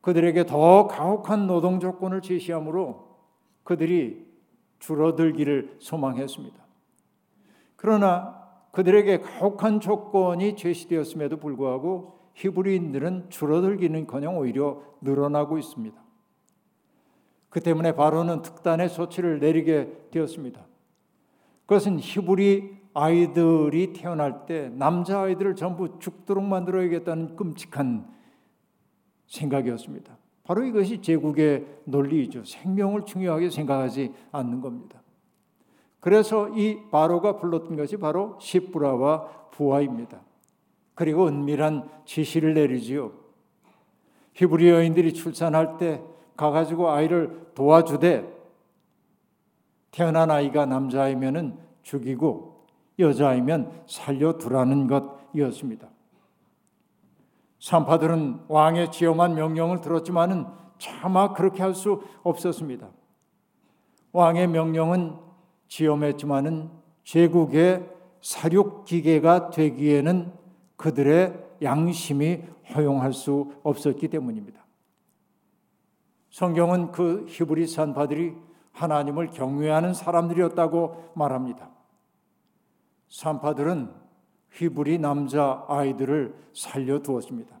그들에게 0.00 0.44
더 0.46 0.88
가혹한 0.88 1.46
노동 1.46 1.78
조건을 1.78 2.20
제시함으로 2.20 3.07
그들이 3.68 4.26
줄어들기를 4.78 5.76
소망했습니다. 5.78 6.56
그러나 7.76 8.48
그들에게 8.72 9.18
가혹한 9.20 9.80
조건이 9.80 10.56
제시되었음에도 10.56 11.36
불구하고 11.36 12.18
히브리인들은 12.32 13.28
줄어들기는커녕 13.28 14.38
오히려 14.38 14.82
늘어나고 15.02 15.58
있습니다. 15.58 16.02
그 17.50 17.60
때문에 17.60 17.92
바로는 17.92 18.40
특단의 18.40 18.88
조치를 18.88 19.38
내리게 19.38 19.92
되었습니다. 20.12 20.64
그것은 21.66 21.98
히브리 22.00 22.74
아이들이 22.94 23.92
태어날 23.92 24.46
때 24.46 24.70
남자 24.70 25.20
아이들을 25.20 25.56
전부 25.56 25.98
죽도록 25.98 26.42
만들어야겠다는 26.42 27.36
끔찍한 27.36 28.08
생각이었습니다. 29.26 30.17
바로 30.48 30.64
이것이 30.64 31.02
제국의 31.02 31.66
논리이죠. 31.84 32.42
생명을 32.42 33.04
중요하게 33.04 33.50
생각하지 33.50 34.14
않는 34.32 34.62
겁니다. 34.62 35.02
그래서 36.00 36.48
이 36.56 36.78
바로가 36.90 37.36
불렀던 37.36 37.76
것이 37.76 37.98
바로 37.98 38.38
시브라와 38.40 39.50
부하입니다. 39.50 40.22
그리고 40.94 41.26
은밀한 41.28 41.90
지시를 42.06 42.54
내리지요. 42.54 43.12
히브리 44.32 44.70
여인들이 44.70 45.12
출산할 45.12 45.76
때 45.76 46.02
가가지고 46.34 46.88
아이를 46.92 47.50
도와주되 47.54 48.26
태어난 49.90 50.30
아이가 50.30 50.64
남자이면은 50.64 51.58
죽이고 51.82 52.64
여자이면 52.98 53.82
살려두라는 53.86 54.86
것이었습니다. 54.86 55.90
산파들은 57.58 58.44
왕의 58.48 58.92
지엄한 58.92 59.34
명령을 59.34 59.80
들었지만은 59.80 60.46
차마 60.78 61.32
그렇게 61.32 61.62
할 61.62 61.74
수 61.74 62.02
없었습니다. 62.22 62.88
왕의 64.12 64.48
명령은 64.48 65.16
지엄했지만은 65.68 66.70
제국의 67.04 67.88
사륙 68.20 68.84
기계가 68.84 69.50
되기에는 69.50 70.32
그들의 70.76 71.46
양심이 71.62 72.42
허용할 72.74 73.12
수 73.12 73.52
없었기 73.62 74.08
때문입니다. 74.08 74.64
성경은 76.30 76.92
그 76.92 77.26
히브리 77.28 77.66
산파들이 77.66 78.34
하나님을 78.72 79.30
경외하는 79.30 79.94
사람들이었다고 79.94 81.12
말합니다. 81.14 81.70
산파들은 83.08 84.07
히브리 84.52 84.98
남자 84.98 85.64
아이들을 85.68 86.34
살려두었습니다. 86.54 87.58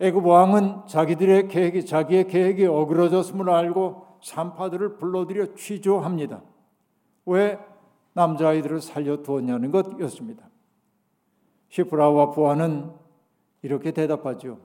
애굽 0.00 0.24
왕은 0.24 0.86
자기들의 0.86 1.48
계획이 1.48 1.84
자기의 1.84 2.28
계획이 2.28 2.66
어그러졌음을 2.66 3.50
알고 3.50 4.06
산파들을 4.22 4.96
불러들여 4.96 5.54
취조합니다. 5.54 6.42
왜 7.26 7.58
남자 8.12 8.48
아이들을 8.48 8.80
살려두었냐는 8.80 9.70
것이었습니다. 9.70 10.48
시프라와 11.68 12.30
부하는 12.30 12.90
이렇게 13.62 13.90
대답하죠. 13.90 14.58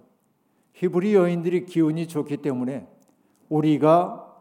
히브리 0.74 1.14
여인들이 1.16 1.66
기운이 1.66 2.08
좋기 2.08 2.38
때문에 2.38 2.88
우리가 3.50 4.32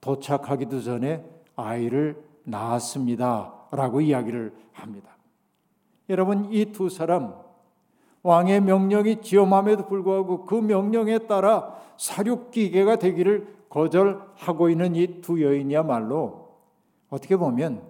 도착하기도 0.00 0.80
전에 0.80 1.24
아이를 1.56 2.22
낳았습니다. 2.44 3.54
라고 3.70 4.00
이야기를 4.00 4.54
합니다. 4.72 5.11
여러분, 6.08 6.52
이 6.52 6.72
두 6.72 6.88
사람, 6.88 7.34
왕의 8.22 8.60
명령이 8.62 9.20
지엄함에도 9.20 9.86
불구하고 9.86 10.44
그 10.44 10.54
명령에 10.54 11.20
따라 11.20 11.74
사륙기계가 11.96 12.96
되기를 12.96 13.62
거절하고 13.68 14.68
있는 14.68 14.94
이 14.94 15.20
두 15.20 15.42
여인이야말로 15.42 16.48
어떻게 17.10 17.36
보면 17.36 17.82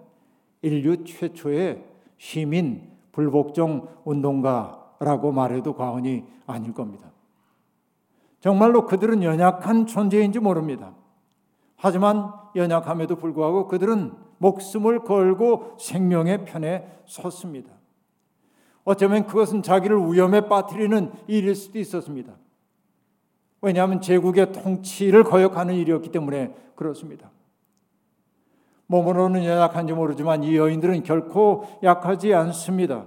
인류 0.62 1.04
최초의 1.04 1.84
시민 2.18 2.90
불복종 3.12 3.88
운동가라고 4.04 5.32
말해도 5.32 5.74
과언이 5.74 6.24
아닐 6.46 6.72
겁니다. 6.72 7.10
정말로 8.40 8.86
그들은 8.86 9.22
연약한 9.22 9.86
존재인지 9.86 10.40
모릅니다. 10.40 10.92
하지만 11.76 12.32
연약함에도 12.56 13.16
불구하고 13.16 13.68
그들은 13.68 14.12
목숨을 14.38 15.00
걸고 15.00 15.76
생명의 15.78 16.44
편에 16.44 17.02
섰습니다. 17.06 17.70
어쩌면 18.84 19.26
그것은 19.26 19.62
자기를 19.62 20.12
위험에 20.12 20.48
빠뜨리는 20.48 21.12
일일 21.28 21.54
수도 21.54 21.78
있었습니다. 21.78 22.34
왜냐하면 23.60 24.00
제국의 24.00 24.52
통치를 24.52 25.22
거역하는 25.24 25.74
일이었기 25.74 26.10
때문에 26.10 26.54
그렇습니다. 26.74 27.30
몸으로는 28.86 29.44
연약한지 29.44 29.92
모르지만 29.92 30.42
이 30.42 30.56
여인들은 30.56 31.04
결코 31.04 31.64
약하지 31.82 32.34
않습니다. 32.34 33.06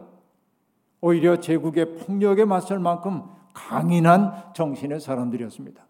오히려 1.01 1.39
제국의 1.39 1.97
폭력에 1.97 2.45
맞설 2.45 2.79
만큼 2.79 3.23
강인한 3.53 4.53
정신의 4.53 4.99
사람들이었습니다. 4.99 5.85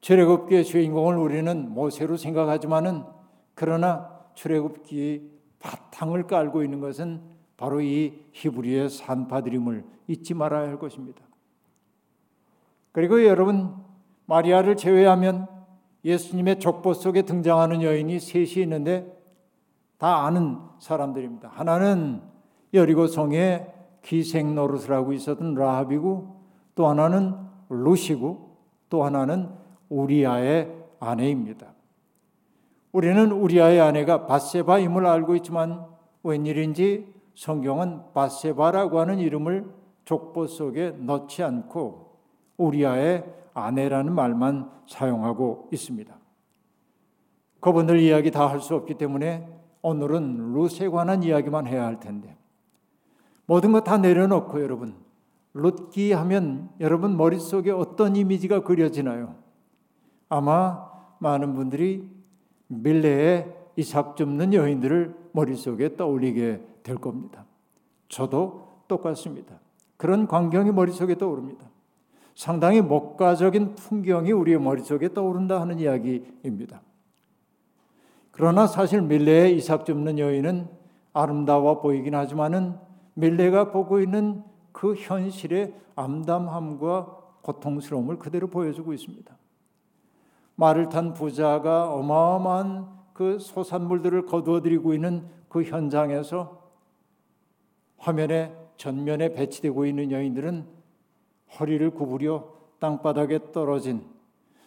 출애굽기의 0.00 0.64
주인공을 0.64 1.16
우리는 1.16 1.72
모세로 1.72 2.16
생각하지만은 2.16 3.04
그러나 3.54 4.10
출애굽기 4.34 5.30
바탕을 5.58 6.26
깔고 6.26 6.62
있는 6.62 6.80
것은 6.80 7.33
바로 7.64 7.80
이 7.80 8.12
히브리의 8.32 8.90
산파드림을 8.90 9.84
잊지 10.06 10.34
말아야 10.34 10.68
할 10.68 10.78
것입니다. 10.78 11.22
그리고 12.92 13.24
여러분 13.24 13.74
마리아를 14.26 14.76
제외하면 14.76 15.48
예수님의 16.04 16.60
족보 16.60 16.92
속에 16.92 17.22
등장하는 17.22 17.80
여인이 17.80 18.20
셋이 18.20 18.62
있는데 18.64 19.10
다 19.96 20.26
아는 20.26 20.58
사람들입니다. 20.78 21.52
하나는 21.54 22.20
여리고 22.74 23.06
성에 23.06 23.66
기생 24.02 24.54
노릇을 24.54 24.92
하고 24.92 25.14
있었던 25.14 25.54
라합이고 25.54 26.36
또 26.74 26.86
하나는 26.86 27.34
루시고 27.70 28.58
또 28.90 29.04
하나는 29.04 29.48
우리아의 29.88 30.70
아내입니다. 31.00 31.72
우리는 32.92 33.32
우리아의 33.32 33.80
아내가 33.80 34.26
바세바임을 34.26 35.06
알고 35.06 35.34
있지만 35.36 35.86
웬일인지 36.22 37.13
성경은 37.34 38.12
바세바라고 38.14 39.00
하는 39.00 39.18
이름을 39.18 39.66
족보 40.04 40.46
속에 40.46 40.90
넣지 40.98 41.42
않고 41.42 42.16
우리아의 42.56 43.24
아내라는 43.54 44.14
말만 44.14 44.70
사용하고 44.86 45.68
있습니다. 45.72 46.14
그분들 47.60 47.98
이야기 48.00 48.30
다 48.30 48.46
할 48.48 48.60
수 48.60 48.74
없기 48.74 48.94
때문에 48.94 49.48
오늘은 49.82 50.52
루스에 50.54 50.88
관한 50.88 51.22
이야기만 51.22 51.66
해야 51.66 51.84
할 51.86 51.98
텐데 52.00 52.36
모든 53.46 53.72
것 53.72 53.84
다 53.84 53.98
내려놓고 53.98 54.62
여러분 54.62 54.94
롯기 55.52 56.12
하면 56.12 56.70
여러분 56.80 57.16
머릿속에 57.16 57.70
어떤 57.70 58.16
이미지가 58.16 58.62
그려지나요? 58.64 59.36
아마 60.28 60.90
많은 61.18 61.54
분들이 61.54 62.10
밀레의 62.68 63.54
이삭 63.76 64.16
줍는 64.16 64.52
여인들을 64.54 65.14
머릿속에 65.32 65.96
떠올리게 65.96 66.60
될 66.84 66.96
겁니다. 66.98 67.44
저도 68.08 68.68
똑같습니다. 68.86 69.58
그런 69.96 70.28
광경이 70.28 70.70
머릿속에 70.70 71.16
떠오릅니다. 71.18 71.66
상당히 72.36 72.80
목가적인 72.80 73.74
풍경이 73.74 74.30
우리의 74.30 74.60
머릿속에 74.60 75.12
떠오른다 75.12 75.60
하는 75.60 75.80
이야기입니다. 75.80 76.82
그러나 78.30 78.66
사실 78.66 79.00
밀레의 79.02 79.56
이삭 79.56 79.86
줍는 79.86 80.18
여인은 80.18 80.68
아름다워 81.12 81.80
보이긴 81.80 82.14
하지만은 82.14 82.76
밀레가 83.14 83.70
보고 83.70 84.00
있는 84.00 84.42
그 84.72 84.94
현실의 84.94 85.74
암담함과 85.94 87.18
고통스러움을 87.42 88.18
그대로 88.18 88.48
보여주고 88.48 88.92
있습니다. 88.92 89.36
말을 90.56 90.88
탄 90.88 91.14
부자가 91.14 91.92
어마어마한 91.92 92.88
그 93.12 93.38
소산물들을 93.38 94.26
거두어들이고 94.26 94.92
있는 94.92 95.28
그 95.48 95.62
현장에서 95.62 96.63
화면에 98.04 98.54
전면에 98.76 99.32
배치되고 99.32 99.86
있는 99.86 100.10
여인들은 100.10 100.66
허리를 101.58 101.90
구부려 101.90 102.52
땅바닥에 102.78 103.52
떨어진 103.52 104.04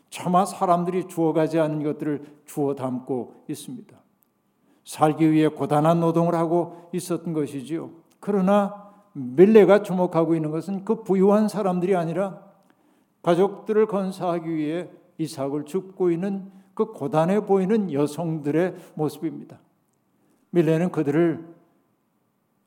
차마 0.10 0.44
사람들이 0.44 1.08
주워가지 1.08 1.60
않은 1.60 1.84
것들을 1.84 2.40
주워 2.46 2.74
담고 2.74 3.44
있습니다. 3.48 3.96
살기 4.86 5.32
위해 5.32 5.50
고단한 5.50 6.00
노동을 6.00 6.34
하고 6.34 6.90
있었던 6.94 7.34
것이지요. 7.34 7.92
그러나 8.20 8.92
밀레가 9.14 9.84
주목하고 9.84 10.34
있는 10.34 10.50
것은 10.50 10.84
그 10.84 11.04
부유한 11.04 11.48
사람들이 11.48 11.96
아니라 11.96 12.42
가족들을 13.22 13.86
건사하기 13.86 14.50
위해 14.50 14.90
이삭을 15.20 15.66
줍고 15.66 16.10
있는 16.10 16.52
그 16.74 16.86
고단해 16.86 17.46
보이는 17.46 17.92
여성들의 17.92 18.76
모습입니다. 18.96 19.60
밀레는 20.52 20.92
그들을 20.92 21.57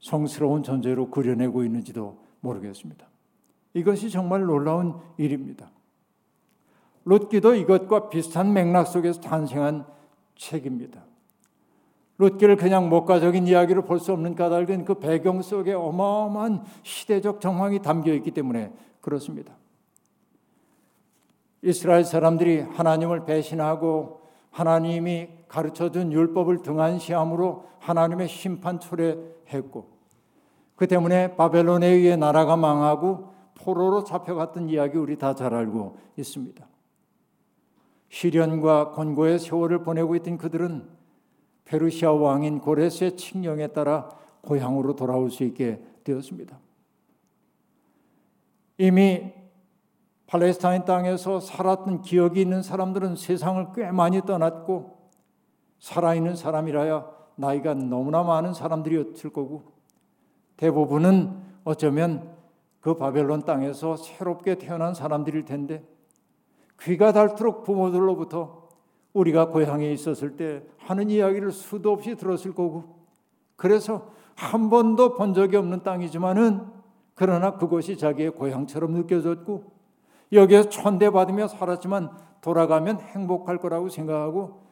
성스러운 0.01 0.63
존재로 0.63 1.11
그려내고 1.11 1.65
있는지도 1.65 2.19
모르겠습니다. 2.41 3.07
이것이 3.75 4.11
정말 4.11 4.43
놀라운 4.43 4.95
일입니다. 5.17 5.71
롯기도 7.05 7.55
이것과 7.55 8.09
비슷한 8.09 8.53
맥락 8.53 8.87
속에서 8.87 9.21
탄생한 9.21 9.87
책입니다. 10.37 11.05
롯기를 12.19 12.57
그냥 12.57 12.89
목가적인 12.91 13.47
이야기로 13.47 13.85
볼 13.85 13.99
수 13.99 14.13
없는 14.13 14.35
까닭은 14.35 14.85
그 14.85 14.95
배경 14.95 15.41
속에 15.41 15.73
어마어마한 15.73 16.65
시대적 16.83 17.41
정황이 17.41 17.81
담겨 17.81 18.13
있기 18.15 18.31
때문에 18.33 18.73
그렇습니다. 19.01 19.55
이스라엘 21.63 22.05
사람들이 22.05 22.61
하나님을 22.61 23.25
배신하고 23.25 24.21
하나님이 24.51 25.29
가르쳐 25.49 25.91
준 25.91 26.13
율법을 26.13 26.63
등한시함으로 26.63 27.67
하나님의 27.79 28.29
심판 28.29 28.79
초래했고 28.81 29.90
그 30.81 30.87
때문에 30.87 31.37
바벨론에 31.37 31.89
의해 31.89 32.17
나라가 32.17 32.57
망하고 32.57 33.35
포로로 33.55 34.03
잡혀갔던 34.03 34.71
이야기 34.71 34.97
우리 34.97 35.19
다 35.19 35.35
잘 35.35 35.53
알고 35.53 35.99
있습니다. 36.17 36.67
시련과 38.09 38.93
권고의 38.93 39.41
세월을 39.41 39.83
보내고 39.83 40.17
있던 40.17 40.39
그들은 40.39 40.89
페르시아 41.67 42.13
왕인 42.13 42.61
고레스의 42.61 43.19
칙령에 43.19 43.67
따라 43.67 44.09
고향으로 44.41 44.97
돌아올 44.97 45.31
수 45.31 45.45
있게 45.45 45.85
되었습니다. 46.03 46.59
이미 48.79 49.35
팔레스타인 50.29 50.87
땅에서 50.87 51.41
살았던 51.41 52.01
기억이 52.01 52.41
있는 52.41 52.63
사람들은 52.63 53.17
세상을 53.17 53.67
꽤 53.75 53.93
많이 53.93 54.23
떠났고 54.23 54.97
살아있는 55.79 56.37
사람이라야 56.37 57.07
나이가 57.37 57.75
너무나 57.75 58.23
많은 58.23 58.55
사람들이었을 58.55 59.29
거고 59.29 59.79
대부분은 60.61 61.41
어쩌면 61.65 62.37
그 62.81 62.95
바벨론 62.95 63.45
땅에서 63.45 63.97
새롭게 63.97 64.57
태어난 64.57 64.93
사람들일 64.93 65.47
텐데 65.47 65.83
귀가 66.83 67.13
닳도록 67.13 67.65
부모들로부터 67.65 68.69
우리가 69.15 69.49
고향에 69.49 69.91
있었을 69.91 70.37
때 70.37 70.63
하는 70.79 71.09
이야기를 71.09 71.51
수도 71.51 71.93
없이 71.93 72.15
들었을 72.15 72.55
거고 72.55 73.01
그래서 73.57 74.11
한 74.37 74.69
번도 74.69 75.15
본 75.15 75.33
적이 75.33 75.57
없는 75.57 75.83
땅이지만은 75.83 76.67
그러나 77.15 77.57
그것이 77.57 77.97
자기의 77.97 78.33
고향처럼 78.33 78.93
느껴졌고 78.93 79.65
여기에서 80.33 80.69
천대받으며 80.69 81.49
살았지만 81.49 82.11
돌아가면 82.43 83.01
행복할 83.01 83.59
거라고 83.59 83.89
생각하고 83.89 84.63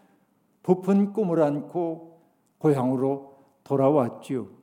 부푼 0.63 1.15
꿈을 1.15 1.43
안고 1.43 2.21
고향으로 2.59 3.39
돌아왔지요. 3.65 4.58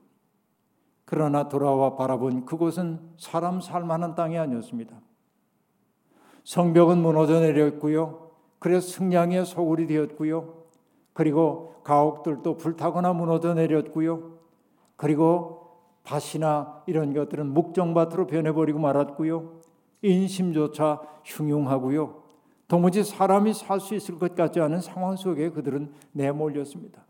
그러나 1.06 1.48
돌아와 1.48 1.96
바라본 1.96 2.46
그곳은 2.46 3.00
사람 3.18 3.62
살만한 3.62 4.15
땅이 4.15 4.38
아니었습니다. 4.38 5.00
성벽은 6.44 6.98
무너져 7.00 7.39
내렸고요. 7.39 8.32
그래서 8.60 8.88
승량의 8.88 9.46
소굴이 9.46 9.88
되었고요. 9.88 10.65
그리고 11.13 11.76
가옥들도 11.84 12.58
불타거나 12.58 13.13
무너져 13.13 13.54
내렸고요. 13.54 14.38
그리고 14.96 15.80
밭이나 16.04 16.84
이런 16.88 17.13
것들은 17.13 17.48
묵정밭으로 17.54 18.28
변해버리고 18.28 18.80
말았고요. 18.80 19.62
인심조차 20.02 21.02
흉흉하고요. 21.24 22.24
도무지 22.68 23.04
사람이 23.04 23.54
살 23.54 23.80
수 23.80 23.94
있을 23.96 24.18
것 24.18 24.36
같지 24.36 24.60
않은 24.60 24.82
상황 24.82 25.15
속에 25.15 25.50
그들은 25.52 25.94
내몰렸습니다. 26.12 27.06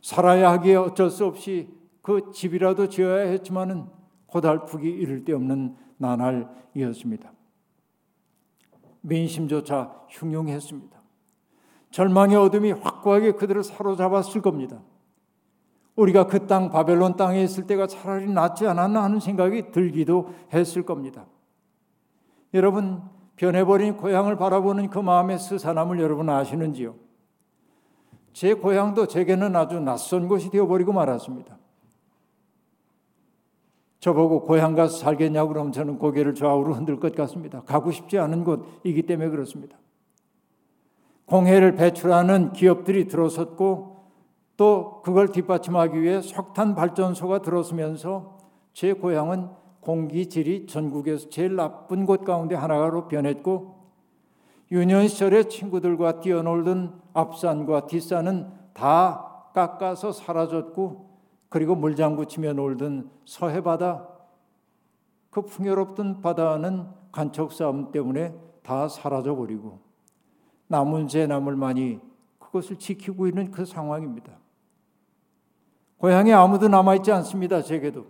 살아야 0.00 0.50
하기에 0.52 0.76
어쩔 0.76 1.10
수 1.10 1.24
없이 1.26 1.81
그 2.02 2.32
집이라도 2.32 2.88
지어야 2.88 3.28
했지만은 3.28 3.86
고달프기 4.26 4.88
이를 4.88 5.24
데 5.24 5.32
없는 5.32 5.76
나날이었습니다. 5.98 7.32
민심조차 9.02 10.04
흉흉했습니다. 10.10 11.00
절망의 11.90 12.36
어둠이 12.36 12.72
확고하게 12.72 13.32
그들을 13.32 13.62
사로잡았을 13.62 14.40
겁니다. 14.40 14.80
우리가 15.94 16.26
그 16.26 16.46
땅 16.46 16.70
바벨론 16.70 17.16
땅에 17.16 17.42
있을 17.42 17.66
때가 17.66 17.86
차라리 17.86 18.26
낫지 18.26 18.66
않았나 18.66 19.02
하는 19.02 19.20
생각이 19.20 19.70
들기도 19.70 20.32
했을 20.52 20.82
겁니다. 20.84 21.26
여러분 22.54 23.02
변해버린 23.36 23.96
고향을 23.96 24.36
바라보는 24.36 24.90
그 24.90 24.98
마음의 24.98 25.38
스산함을 25.38 26.00
여러분 26.00 26.28
아시는지요? 26.30 26.94
제 28.32 28.54
고향도 28.54 29.06
제게는 29.06 29.54
아주 29.54 29.78
낯선 29.80 30.28
곳이 30.28 30.50
되어버리고 30.50 30.92
말았습니다. 30.92 31.58
저보고 34.02 34.42
고향 34.42 34.74
가서 34.74 34.98
살겠냐고 34.98 35.50
그러면 35.50 35.70
저는 35.70 35.96
고개를 35.96 36.34
좌우로 36.34 36.74
흔들 36.74 36.98
것 36.98 37.14
같습니다. 37.14 37.62
가고 37.62 37.92
싶지 37.92 38.18
않은 38.18 38.42
곳이기 38.42 39.02
때문에 39.02 39.30
그렇습니다. 39.30 39.78
공해를 41.26 41.76
배출하는 41.76 42.52
기업들이 42.52 43.06
들어섰고 43.06 44.06
또 44.56 45.02
그걸 45.04 45.28
뒷받침하기 45.28 46.02
위해 46.02 46.20
석탄 46.20 46.74
발전소가 46.74 47.42
들어서면서 47.42 48.38
제 48.72 48.92
고향은 48.92 49.50
공기 49.80 50.28
질이 50.28 50.66
전국에서 50.66 51.28
제일 51.28 51.54
나쁜 51.54 52.04
곳 52.04 52.24
가운데 52.24 52.56
하나로 52.56 53.06
변했고 53.06 53.76
유년 54.72 55.06
시절에 55.06 55.44
친구들과 55.44 56.18
뛰어놀던 56.18 57.00
앞산과 57.14 57.86
뒷산은 57.86 58.50
다 58.74 59.50
깎아서 59.54 60.10
사라졌고 60.10 61.11
그리고 61.52 61.74
물장구 61.74 62.28
치며 62.28 62.54
놀던 62.54 63.10
서해 63.26 63.60
바다 63.60 64.08
그 65.28 65.42
풍요롭던 65.42 66.22
바다는 66.22 66.88
간척 67.12 67.52
싸움 67.52 67.92
때문에 67.92 68.34
다 68.62 68.88
사라져 68.88 69.36
버리고 69.36 69.80
남은 70.68 71.08
제 71.08 71.26
나물만이 71.26 72.00
그것을 72.38 72.78
지키고 72.78 73.26
있는 73.26 73.50
그 73.50 73.66
상황입니다. 73.66 74.32
고향에 75.98 76.32
아무도 76.32 76.68
남아 76.68 76.94
있지 76.96 77.12
않습니다. 77.12 77.60
제게도 77.60 78.06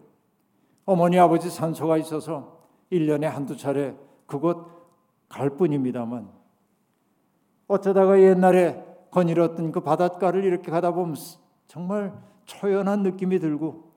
어머니 0.85 1.19
아버지 1.19 1.51
산소가 1.51 1.97
있어서 1.97 2.61
1년에 2.93 3.23
한두 3.23 3.57
차례 3.57 3.97
그곳 4.27 4.69
갈 5.29 5.51
뿐입니다만 5.51 6.31
어쩌다가 7.67 8.21
옛날에 8.21 8.85
거닐었던 9.11 9.73
그 9.73 9.81
바닷가를 9.81 10.45
이렇게 10.45 10.71
가다 10.71 10.93
보면 10.93 11.17
정말 11.67 12.15
초연한 12.53 13.03
느낌이 13.03 13.39
들고 13.39 13.93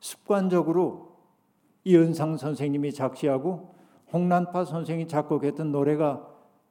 습관적으로 0.00 1.16
이은상 1.84 2.36
선생님이 2.36 2.92
작시하고 2.92 3.74
홍난파 4.12 4.64
선생이 4.64 5.08
작곡했던 5.08 5.70
노래가 5.72 6.26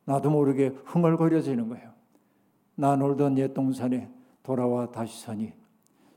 나도 0.06 0.30
모르게 0.30 0.76
흥얼거려지는 0.86 1.70
거예요. 1.70 1.92
나 2.76 2.96
놀던 2.96 3.38
옛 3.38 3.54
동산에 3.54 4.10
돌아와 4.44 4.92
다시 4.92 5.22
서니 5.24 5.54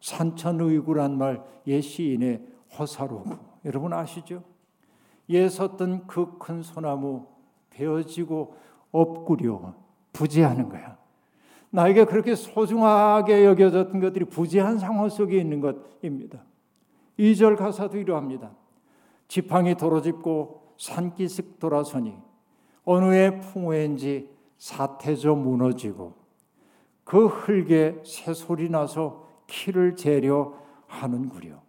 산천의구란 0.00 1.16
말 1.18 1.44
옛 1.66 1.82
시인의 1.82 2.46
허사로고 2.78 3.30
여러분 3.66 3.92
아시죠? 3.92 4.42
예 5.28 5.48
섰던 5.48 6.06
그 6.06 6.38
큰 6.38 6.62
소나무 6.62 7.26
베어지고 7.70 8.54
엎구려 8.90 9.74
부재하는 10.12 10.68
거야. 10.68 10.96
나에게 11.70 12.04
그렇게 12.04 12.34
소중하게 12.34 13.44
여겨졌던 13.44 14.00
것들이 14.00 14.24
부재한 14.24 14.78
상황 14.78 15.08
속에 15.08 15.38
있는 15.38 15.60
것입니다. 15.60 16.42
2절 17.18 17.56
가사도 17.56 17.98
이러합니다. 17.98 18.52
지팡이 19.28 19.76
도로짚고 19.76 20.74
산기슭 20.78 21.58
돌아서니 21.60 22.16
어느 22.84 23.12
해 23.12 23.38
풍우인지 23.40 24.28
사태저 24.58 25.34
무너지고 25.34 26.14
그 27.04 27.26
흙에 27.26 28.02
새소리 28.04 28.68
나서 28.68 29.28
키를 29.46 29.96
재려 29.96 30.54
하는구려. 30.86 31.60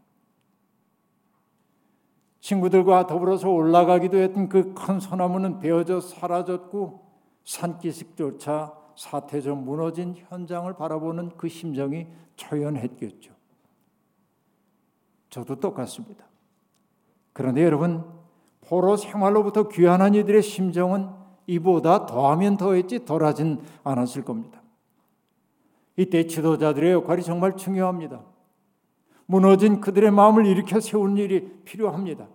친구들과 2.40 3.06
더불어서 3.06 3.50
올라가기도 3.50 4.18
했던 4.18 4.50
그 4.50 4.74
큰 4.74 5.00
소나무는 5.00 5.60
베어져 5.60 6.00
사라졌고 6.00 7.06
산기슭조차 7.46 8.81
사태저 8.96 9.56
무너진 9.56 10.16
현장을 10.16 10.72
바라보는 10.74 11.32
그 11.38 11.48
심정이 11.48 12.08
초연했겠죠. 12.36 13.34
저도 15.30 15.60
똑같습니다. 15.60 16.26
그런데 17.34 17.64
여러분, 17.64 18.04
포로 18.62 18.98
생활로부터 18.98 19.70
귀환한 19.70 20.16
이들의 20.16 20.42
심정은 20.42 21.10
이보다 21.48 22.06
더하면 22.06 22.58
더했지 22.58 23.06
덜하진 23.06 23.62
않았을 23.84 24.24
겁니다. 24.24 24.62
이때 25.98 26.26
지도자들의 26.26 26.92
역할이 26.92 27.24
정말 27.24 27.58
중요합니다. 27.58 28.22
무너진 29.26 29.82
그들의 29.82 30.12
마음을 30.12 30.46
일으켜 30.46 30.80
세우는 30.80 31.18
일이 31.18 31.62
필요합니다. 31.64 32.28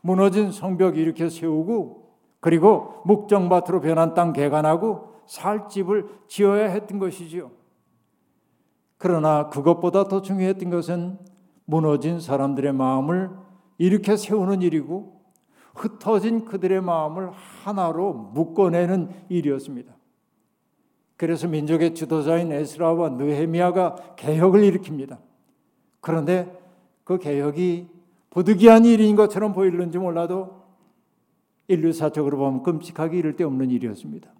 무너진 0.00 0.50
성벽 0.50 0.96
일으켜 0.96 1.28
세우고 1.28 2.10
그리고 2.40 3.02
묵정밭으로 3.04 3.80
변한 3.80 4.14
땅 4.14 4.32
개간하고 4.32 5.09
살 5.30 5.68
집을 5.68 6.08
지어야 6.26 6.70
했던 6.70 6.98
것이지요. 6.98 7.52
그러나 8.98 9.48
그것보다 9.48 10.08
더 10.08 10.22
중요했던 10.22 10.70
것은 10.70 11.18
무너진 11.66 12.18
사람들의 12.18 12.72
마음을 12.72 13.30
일으켜 13.78 14.16
세우는 14.16 14.60
일이고 14.62 15.22
흩어진 15.76 16.44
그들의 16.46 16.80
마음을 16.80 17.30
하나로 17.30 18.12
묶어내는 18.12 19.26
일이었습니다. 19.28 19.94
그래서 21.16 21.46
민족의 21.46 21.94
지도자인 21.94 22.50
에스라와 22.50 23.10
느헤미야가 23.10 24.16
개혁을 24.16 24.62
일으킵니다. 24.62 25.18
그런데 26.00 26.60
그 27.04 27.18
개혁이 27.18 27.86
부득이한 28.30 28.84
일인 28.84 29.14
것처럼 29.14 29.52
보이는지 29.52 29.96
몰라도 29.96 30.64
인류사적으로 31.68 32.36
보면 32.36 32.62
끔찍하게 32.64 33.16
이를 33.18 33.36
데 33.36 33.44
없는 33.44 33.70
일이었습니다. 33.70 34.39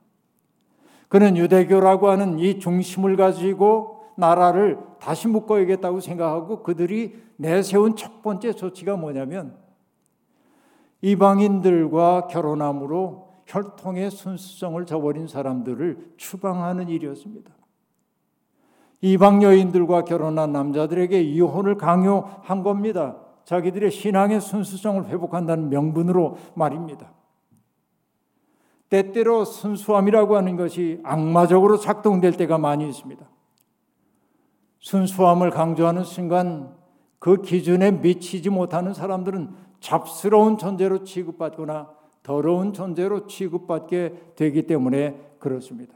그는 1.10 1.36
유대교라고 1.36 2.08
하는 2.08 2.38
이 2.38 2.60
중심을 2.60 3.16
가지고 3.16 4.04
나라를 4.16 4.78
다시 5.00 5.26
묶어야겠다고 5.26 5.98
생각하고 5.98 6.62
그들이 6.62 7.20
내세운 7.36 7.96
첫 7.96 8.22
번째 8.22 8.52
조치가 8.52 8.94
뭐냐면 8.96 9.56
이방인들과 11.02 12.28
결혼함으로 12.28 13.28
혈통의 13.44 14.12
순수성을 14.12 14.86
저버린 14.86 15.26
사람들을 15.26 16.12
추방하는 16.16 16.88
일이었습니다. 16.88 17.50
이방 19.00 19.42
여인들과 19.42 20.04
결혼한 20.04 20.52
남자들에게 20.52 21.20
이혼을 21.22 21.76
강요한 21.76 22.62
겁니다. 22.62 23.16
자기들의 23.44 23.90
신앙의 23.90 24.40
순수성을 24.40 25.06
회복한다는 25.06 25.70
명분으로 25.70 26.36
말입니다. 26.54 27.10
때때로 28.90 29.44
순수함이라고 29.44 30.36
하는 30.36 30.56
것이 30.56 31.00
악마적으로 31.04 31.78
작동될 31.78 32.32
때가 32.32 32.58
많이 32.58 32.88
있습니다. 32.88 33.24
순수함을 34.80 35.50
강조하는 35.50 36.04
순간 36.04 36.74
그 37.18 37.40
기준에 37.42 37.92
미치지 37.92 38.50
못하는 38.50 38.92
사람들은 38.92 39.50
잡스러운 39.78 40.58
존재로 40.58 41.04
취급받거나 41.04 41.90
더러운 42.22 42.72
존재로 42.72 43.26
취급받게 43.26 44.32
되기 44.36 44.66
때문에 44.66 45.36
그렇습니다. 45.38 45.94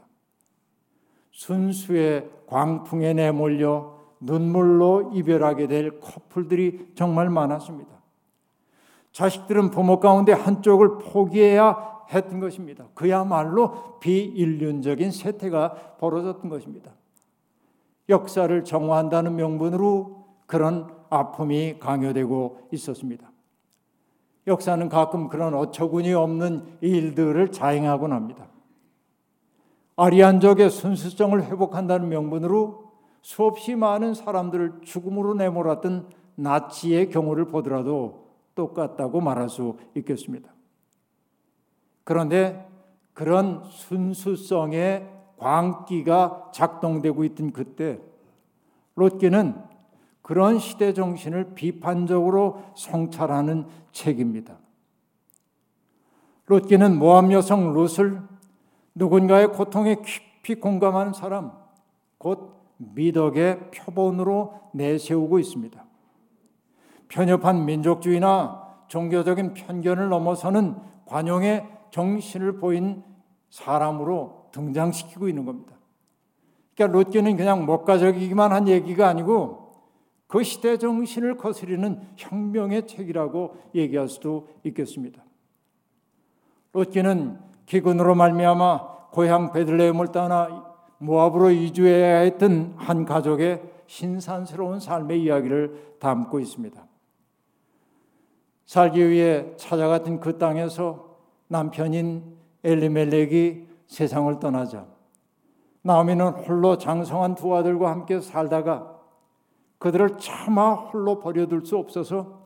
순수의 1.31 2.29
광풍에 2.47 3.13
내몰려 3.13 3.95
눈물로 4.21 5.11
이별하게 5.13 5.67
될 5.67 5.99
커플들이 5.99 6.91
정말 6.95 7.29
많았습니다. 7.29 7.93
자식들은 9.11 9.71
부모 9.71 9.99
가운데 9.99 10.31
한쪽을 10.31 10.97
포기해야 10.99 11.94
했던 12.13 12.39
것입니다. 12.39 12.87
그야말로 12.93 13.99
비인륜적인 13.99 15.11
세태가 15.11 15.97
벌어졌던 15.99 16.49
것입니다. 16.49 16.91
역사를 18.09 18.63
정화한다는 18.63 19.35
명분으로 19.35 20.25
그런 20.45 20.93
아픔이 21.09 21.79
강요되고 21.79 22.69
있었습니다. 22.71 23.31
역사는 24.47 24.89
가끔 24.89 25.27
그런 25.27 25.55
어처구니 25.55 26.13
없는 26.13 26.77
일들을 26.81 27.51
자행하곤 27.51 28.13
합니다. 28.13 28.47
아리안족의 29.95 30.69
순수성을 30.69 31.41
회복한다는 31.43 32.09
명분으로 32.09 32.91
수없이 33.21 33.75
많은 33.75 34.13
사람들을 34.13 34.81
죽음으로 34.83 35.33
내몰았던 35.33 36.09
나치의 36.35 37.09
경우를 37.09 37.45
보더라도 37.45 38.25
똑같다고 38.53 39.21
말할 39.21 39.49
수 39.49 39.77
있겠습니다. 39.95 40.54
그런데 42.05 42.65
그런 43.13 43.63
순수성의 43.65 45.09
광기가 45.37 46.51
작동되고 46.53 47.25
있던 47.25 47.51
그때 47.51 47.99
롯기는 48.95 49.61
그런 50.21 50.59
시대 50.59 50.93
정신을 50.93 51.55
비판적으로 51.55 52.63
성찰하는 52.75 53.67
책입니다. 53.91 54.57
롯기는 56.45 56.97
모함 56.97 57.31
여성 57.31 57.73
롯을 57.73 58.21
누군가의 58.93 59.49
고통에 59.51 59.95
깊이 59.95 60.55
공감하는 60.55 61.13
사람, 61.13 61.51
곧 62.17 62.55
미덕의 62.77 63.71
표본으로 63.71 64.61
내세우고 64.73 65.39
있습니다. 65.39 65.83
편협한 67.07 67.65
민족주의나 67.65 68.63
종교적인 68.87 69.53
편견을 69.53 70.09
넘어서는 70.09 70.75
관용의 71.05 71.74
정신을 71.95 72.57
보인 72.57 73.01
사람으로 73.49 74.49
등장시키고 74.51 75.29
있는 75.29 75.45
겁니다. 75.45 75.77
그러니까 76.75 76.97
롯기는 76.97 77.37
그냥 77.37 77.65
목가적이기만 77.65 78.51
한 78.51 78.67
얘기가 78.67 79.07
아니고 79.07 79.71
그 80.27 80.43
시대 80.43 80.77
정신을 80.77 81.37
거스리는 81.37 82.01
혁명의 82.17 82.85
책이라고 82.85 83.55
얘기할 83.75 84.09
수도 84.09 84.49
있겠습니다. 84.65 85.23
롯기는 86.73 87.39
기근으로 87.65 88.13
말미암아 88.13 89.11
고향 89.11 89.53
베들레헴을 89.53 90.11
떠나 90.11 90.75
모압으로 90.97 91.51
이주해야 91.51 92.19
했던 92.19 92.73
한 92.75 93.05
가족의 93.05 93.61
신산스러운 93.87 94.81
삶의 94.81 95.23
이야기를 95.23 95.95
담고 95.99 96.41
있습니다. 96.41 96.85
살기 98.65 99.09
위해 99.09 99.55
찾아갔던 99.55 100.19
그 100.19 100.37
땅에서 100.37 101.04
남편인 101.47 102.37
엘리멜렉이 102.63 103.67
세상을 103.87 104.39
떠나자 104.39 104.87
나오미는 105.83 106.29
홀로 106.29 106.77
장성한 106.77 107.35
두 107.35 107.55
아들과 107.55 107.91
함께 107.91 108.19
살다가 108.19 108.99
그들을 109.77 110.17
차마 110.17 110.73
홀로 110.73 111.19
버려둘 111.19 111.65
수 111.65 111.77
없어서 111.77 112.41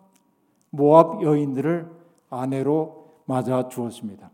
모압 0.71 1.23
여인들을 1.23 1.89
아내로 2.29 3.23
맞아 3.25 3.69
주었습니다. 3.69 4.29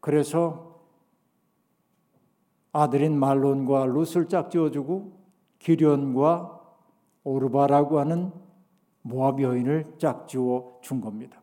그래서 0.00 0.80
아들인 2.72 3.18
말론과 3.18 3.86
룻을 3.86 4.28
짝지어주고 4.28 5.12
기련과 5.58 6.60
오르바라고 7.24 8.00
하는 8.00 8.32
모압 9.02 9.40
여인을 9.40 9.98
짝지어 9.98 10.78
준 10.80 11.00
겁니다. 11.00 11.39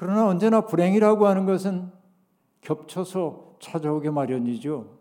그러나 0.00 0.26
언제나 0.26 0.62
불행이라고 0.62 1.26
하는 1.26 1.44
것은 1.44 1.92
겹쳐서 2.62 3.56
찾아오게 3.60 4.08
마련이죠. 4.08 4.96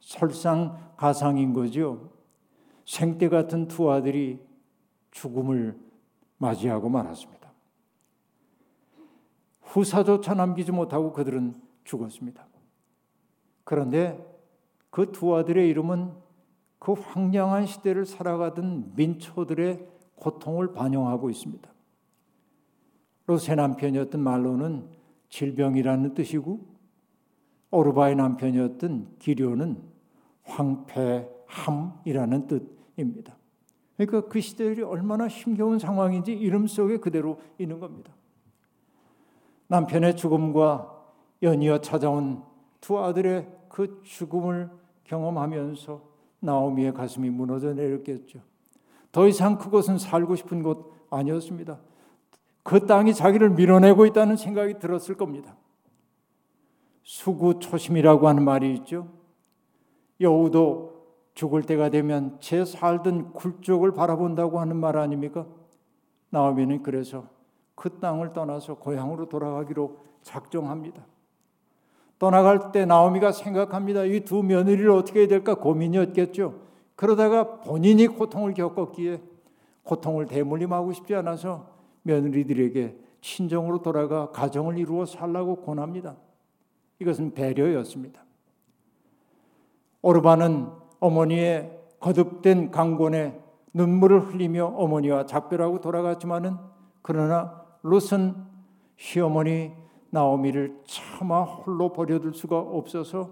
설상가상인 0.00 1.52
거죠. 1.52 2.08
생때 2.86 3.28
같은 3.28 3.68
두 3.68 3.92
아들이 3.92 4.40
죽음을 5.10 5.78
맞이하고 6.38 6.88
말았습니다. 6.88 7.52
후사조차 9.60 10.32
남기지 10.32 10.72
못하고 10.72 11.12
그들은 11.12 11.54
죽었습니다. 11.84 12.46
그런데 13.64 14.18
그 14.88 15.12
두 15.12 15.36
아들의 15.36 15.68
이름은 15.68 16.14
그 16.78 16.92
황량한 16.92 17.66
시대를 17.66 18.06
살아가던 18.06 18.94
민초들의 18.96 19.86
고통을 20.16 20.72
반영하고 20.72 21.28
있습니다. 21.28 21.70
롯의 23.28 23.54
남편이었던 23.56 24.20
말로는 24.22 24.88
질병이라는 25.28 26.14
뜻이고 26.14 26.66
오르바의 27.70 28.16
남편이었던 28.16 29.16
기료는 29.18 29.82
황폐함이라는 30.44 32.46
뜻입니다. 32.46 33.36
그러니까 33.98 34.28
그 34.28 34.40
시대들이 34.40 34.82
얼마나 34.82 35.28
힘겨운 35.28 35.78
상황인지 35.78 36.32
이름 36.32 36.66
속에 36.66 36.96
그대로 36.96 37.38
있는 37.58 37.80
겁니다. 37.80 38.14
남편의 39.66 40.16
죽음과 40.16 40.96
연이어 41.42 41.82
찾아온 41.82 42.42
두 42.80 42.98
아들의 42.98 43.46
그 43.68 44.00
죽음을 44.04 44.70
경험하면서 45.04 46.00
나오미의 46.40 46.94
가슴이 46.94 47.28
무너져 47.28 47.74
내렸겠죠. 47.74 48.40
더 49.12 49.28
이상 49.28 49.58
그곳은 49.58 49.98
살고 49.98 50.34
싶은 50.36 50.62
곳 50.62 50.94
아니었습니다. 51.10 51.78
그 52.68 52.84
땅이 52.84 53.14
자기를 53.14 53.48
밀어내고 53.48 54.04
있다는 54.04 54.36
생각이 54.36 54.78
들었을 54.78 55.14
겁니다. 55.14 55.56
수구초심이라고 57.02 58.28
하는 58.28 58.44
말이 58.44 58.74
있죠. 58.74 59.08
여우도 60.20 61.06
죽을 61.32 61.62
때가 61.62 61.88
되면 61.88 62.36
제 62.40 62.66
살던 62.66 63.32
굴쪽을 63.32 63.92
바라본다고 63.92 64.60
하는 64.60 64.76
말 64.76 64.98
아닙니까? 64.98 65.46
나오미는 66.28 66.82
그래서 66.82 67.24
그 67.74 68.00
땅을 68.00 68.34
떠나서 68.34 68.74
고향으로 68.74 69.30
돌아가기로 69.30 70.00
작정합니다. 70.20 71.06
떠나갈 72.18 72.70
때 72.70 72.84
나오미가 72.84 73.32
생각합니다. 73.32 74.04
이 74.04 74.20
두 74.26 74.42
며느리를 74.42 74.90
어떻게 74.90 75.20
해야 75.20 75.28
될까 75.28 75.54
고민이었겠죠. 75.54 76.60
그러다가 76.96 77.60
본인이 77.60 78.06
고통을 78.08 78.52
겪었기에 78.52 79.22
고통을 79.84 80.26
대물림하고 80.26 80.92
싶지 80.92 81.14
않아서 81.14 81.77
며느리들에게 82.08 82.96
친정으로 83.20 83.82
돌아가 83.82 84.30
가정을 84.30 84.78
이루어 84.78 85.04
살라고 85.04 85.56
권합니다. 85.56 86.16
이것은 87.00 87.34
배려였습니다. 87.34 88.24
오르바는 90.00 90.68
어머니의 91.00 91.78
거듭된 92.00 92.70
강권에 92.70 93.38
눈물을 93.74 94.20
흘리며 94.20 94.74
어머니와 94.76 95.26
작별하고 95.26 95.80
돌아갔지만은 95.80 96.56
그러나 97.02 97.62
롯은 97.82 98.34
시어머니 98.96 99.72
나오미를 100.10 100.80
차마 100.86 101.42
홀로 101.42 101.92
버려둘 101.92 102.32
수가 102.32 102.58
없어서 102.58 103.30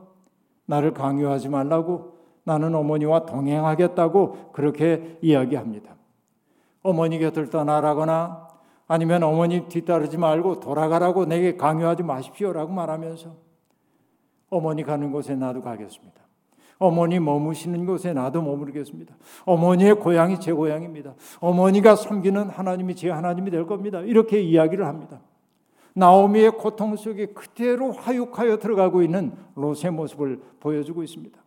나를 0.66 0.92
강요하지 0.92 1.48
말라고 1.48 2.16
나는 2.44 2.74
어머니와 2.74 3.24
동행하겠다고 3.26 4.52
그렇게 4.52 5.18
이야기합니다. 5.22 5.96
어머니 6.82 7.18
곁을 7.18 7.50
떠나라거나 7.50 8.45
아니면 8.88 9.22
어머니 9.22 9.68
뒤따르지 9.68 10.16
말고 10.16 10.60
돌아가라고 10.60 11.26
내게 11.26 11.56
강요하지 11.56 12.02
마십시오라고 12.02 12.72
말하면서 12.72 13.34
어머니 14.50 14.82
가는 14.84 15.10
곳에 15.10 15.34
나도 15.34 15.60
가겠습니다. 15.60 16.26
어머니 16.78 17.18
머무시는 17.18 17.86
곳에 17.86 18.12
나도 18.12 18.42
머무르겠습니다. 18.42 19.16
어머니의 19.44 19.94
고향이 19.94 20.40
제 20.40 20.52
고향입니다. 20.52 21.14
어머니가 21.40 21.96
섬기는 21.96 22.50
하나님이 22.50 22.94
제 22.94 23.10
하나님이 23.10 23.50
될 23.50 23.66
겁니다. 23.66 24.00
이렇게 24.00 24.40
이야기를 24.40 24.86
합니다. 24.86 25.20
나오미의 25.94 26.52
고통 26.52 26.94
속에 26.94 27.26
그대로 27.26 27.90
화육하여 27.92 28.58
들어가고 28.58 29.02
있는 29.02 29.32
롯의 29.54 29.90
모습을 29.92 30.42
보여주고 30.60 31.02
있습니다. 31.02 31.42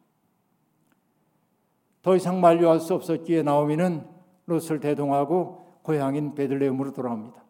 더 2.01 2.15
이상 2.15 2.41
만류할 2.41 2.79
수 2.79 2.95
없었기에 2.95 3.43
나오미는 3.43 4.07
롯을 4.47 4.79
대동하고 4.79 5.68
고향인 5.89 6.35
베들레헴으로 6.35 6.93
돌아옵니다. 6.93 7.43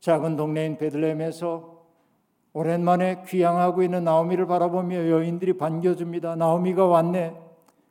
작은 0.00 0.36
동네인 0.36 0.76
베들레헴에서 0.76 1.80
오랜만에 2.52 3.22
귀향하고 3.26 3.82
있는 3.82 4.04
나오미를 4.04 4.46
바라보며 4.46 5.08
여인들이 5.08 5.54
반겨줍니다. 5.54 6.36
나오미가 6.36 6.84
왔네. 6.84 7.34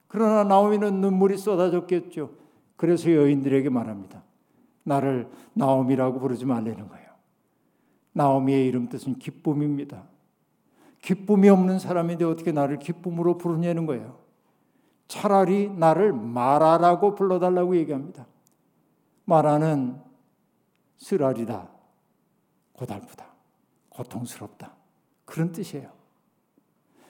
그러나 0.08 0.44
나오미는 0.44 1.02
눈물이 1.02 1.38
쏟아졌겠죠. 1.38 2.30
그래서 2.76 3.12
여인들에게 3.12 3.70
말합니다. 3.70 4.22
나를 4.84 5.32
나오미라고 5.54 6.20
부르지 6.20 6.46
말라는 6.46 6.90
거예요. 6.90 7.10
나오미의 8.14 8.68
이름 8.68 8.88
뜻은 8.88 9.16
기쁨입니다. 9.16 10.04
기쁨이 11.02 11.50
없는 11.50 11.80
사람인데 11.80 12.24
어떻게 12.26 12.52
나를 12.52 12.78
기쁨으로 12.78 13.40
부르냐는 13.40 13.88
거예요. 13.88 14.20
차라리 15.08 15.72
나를 15.72 16.14
마라라고 16.14 17.16
불러달라고 17.16 17.76
얘기합니다. 17.78 18.28
마라는 19.30 20.02
쓰라리다, 20.98 21.70
고달프다. 22.74 23.28
고통스럽다. 23.90 24.74
그런 25.26 25.52
뜻이에요. 25.52 25.92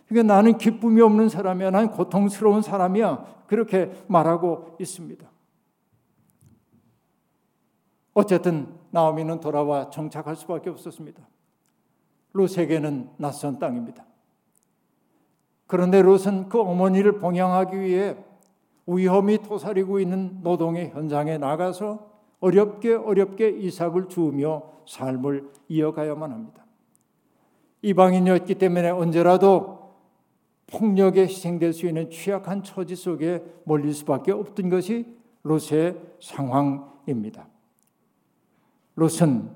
그러니까 0.07 0.33
나는 0.33 0.57
기쁨이 0.57 1.01
없는 1.01 1.29
사람이야. 1.29 1.71
나는 1.71 1.91
고통스러운 1.91 2.61
사람이야. 2.61 3.45
그렇게 3.47 4.03
말하고 4.07 4.75
있습니다. 4.79 5.25
어쨌든 8.13 8.67
나오미는 8.91 9.39
돌아와 9.39 9.89
정착할 9.89 10.35
수밖에 10.35 10.69
없었습니다. 10.71 11.25
롯에게는 12.33 13.11
낯선 13.17 13.59
땅입니다. 13.59 14.03
그런데 15.67 16.01
롯은 16.01 16.49
그 16.49 16.59
어머니를 16.59 17.19
봉양하기 17.19 17.79
위해 17.79 18.17
위험이 18.87 19.37
토사리고 19.37 19.99
있는 19.99 20.39
노동의 20.41 20.89
현장에 20.89 21.37
나가서 21.37 22.08
어렵게 22.39 22.93
어렵게 22.93 23.49
이삭을 23.49 24.07
주우며 24.07 24.63
삶을 24.87 25.51
이어가야만 25.67 26.31
합니다. 26.31 26.65
이방인이었기 27.81 28.55
때문에 28.55 28.89
언제라도 28.89 29.79
폭력에 30.67 31.23
희생될 31.23 31.73
수 31.73 31.87
있는 31.87 32.09
취약한 32.09 32.63
처지 32.63 32.95
속에 32.95 33.43
몰릴 33.63 33.93
수밖에 33.93 34.31
없던 34.31 34.69
것이 34.69 35.05
롯의 35.43 35.97
상황입니다. 36.21 37.47
롯은 38.95 39.49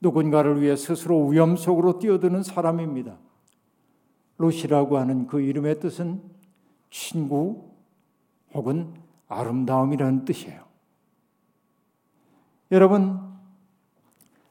누군가를 0.00 0.60
위해 0.60 0.76
스스로 0.76 1.26
위험 1.26 1.56
속으로 1.56 1.98
뛰어드는 1.98 2.42
사람입니다. 2.42 3.18
롯이라고 4.38 4.98
하는 4.98 5.26
그 5.26 5.40
이름의 5.40 5.80
뜻은 5.80 6.22
친구 6.90 7.70
혹은 8.54 8.94
아름다움이라는 9.28 10.24
뜻이에요. 10.24 10.65
여러분, 12.70 13.20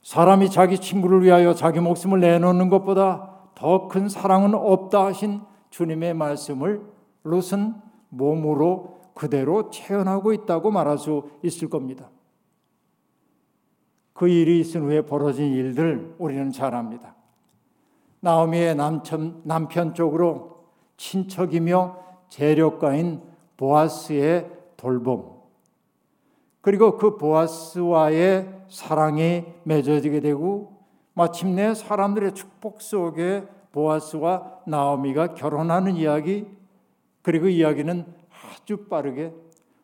사람이 0.01 0.49
자기 0.49 0.79
친구를 0.79 1.23
위하여 1.23 1.53
자기 1.53 1.79
목숨을 1.79 2.19
내놓는 2.19 2.69
것보다 2.69 3.31
더 3.55 3.87
큰 3.87 4.09
사랑은 4.09 4.53
없다 4.53 5.05
하신 5.05 5.41
주님의 5.69 6.13
말씀을 6.13 6.85
롯은 7.23 7.73
몸으로 8.09 8.99
그대로 9.13 9.69
체현하고 9.69 10.33
있다고 10.33 10.71
말할 10.71 10.97
수 10.97 11.29
있을 11.41 11.69
겁니다. 11.69 12.09
그 14.13 14.27
일이 14.27 14.59
있은 14.59 14.83
후에 14.83 15.01
벌어진 15.01 15.53
일들 15.53 16.15
우리는 16.19 16.51
잘 16.51 16.75
압니다. 16.75 17.15
나오미의 18.19 18.75
남편, 18.75 19.41
남편 19.43 19.93
쪽으로 19.93 20.65
친척이며 20.97 21.97
재력가인 22.29 23.21
보아스의 23.57 24.51
돌봄, 24.77 25.34
그리고 26.65 26.97
그 26.97 27.17
보아스와의 27.17 28.49
사랑이 28.69 29.45
맺어지게 29.65 30.19
되고 30.19 30.73
마침내 31.13 31.75
사람들의 31.75 32.33
축복 32.33 32.81
속에 32.81 33.43
보아스와 33.71 34.61
나오미가 34.65 35.35
결혼하는 35.35 35.95
이야기 35.95 36.47
그리고 37.21 37.49
이야기는 37.49 38.03
아주 38.31 38.87
빠르게 38.87 39.31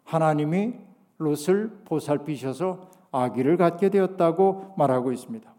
하나님이 0.06 0.74
롯을 1.20 1.70
보살피셔서 1.86 2.90
아기를 3.12 3.58
갖게 3.58 3.90
되었다고 3.90 4.74
말하고 4.76 5.12
있습니다. 5.12 5.54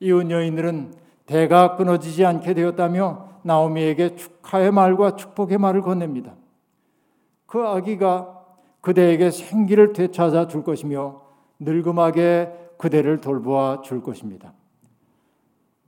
이혼 0.00 0.30
여인들은 0.30 0.92
대가 1.24 1.74
끊어지지 1.74 2.22
않게 2.26 2.52
되었다며 2.52 3.30
나오미에게 3.44 4.16
축하의 4.16 4.72
말과 4.72 5.16
축복의 5.16 5.56
말을 5.56 5.80
건넵니다. 5.80 6.34
그 7.46 7.66
아기가 7.66 8.35
그대에게 8.86 9.32
생기를 9.32 9.92
되찾아 9.92 10.46
줄 10.46 10.62
것이며 10.62 11.20
늙음하게 11.58 12.74
그대를 12.78 13.20
돌보아 13.20 13.80
줄 13.80 14.00
것입니다. 14.00 14.54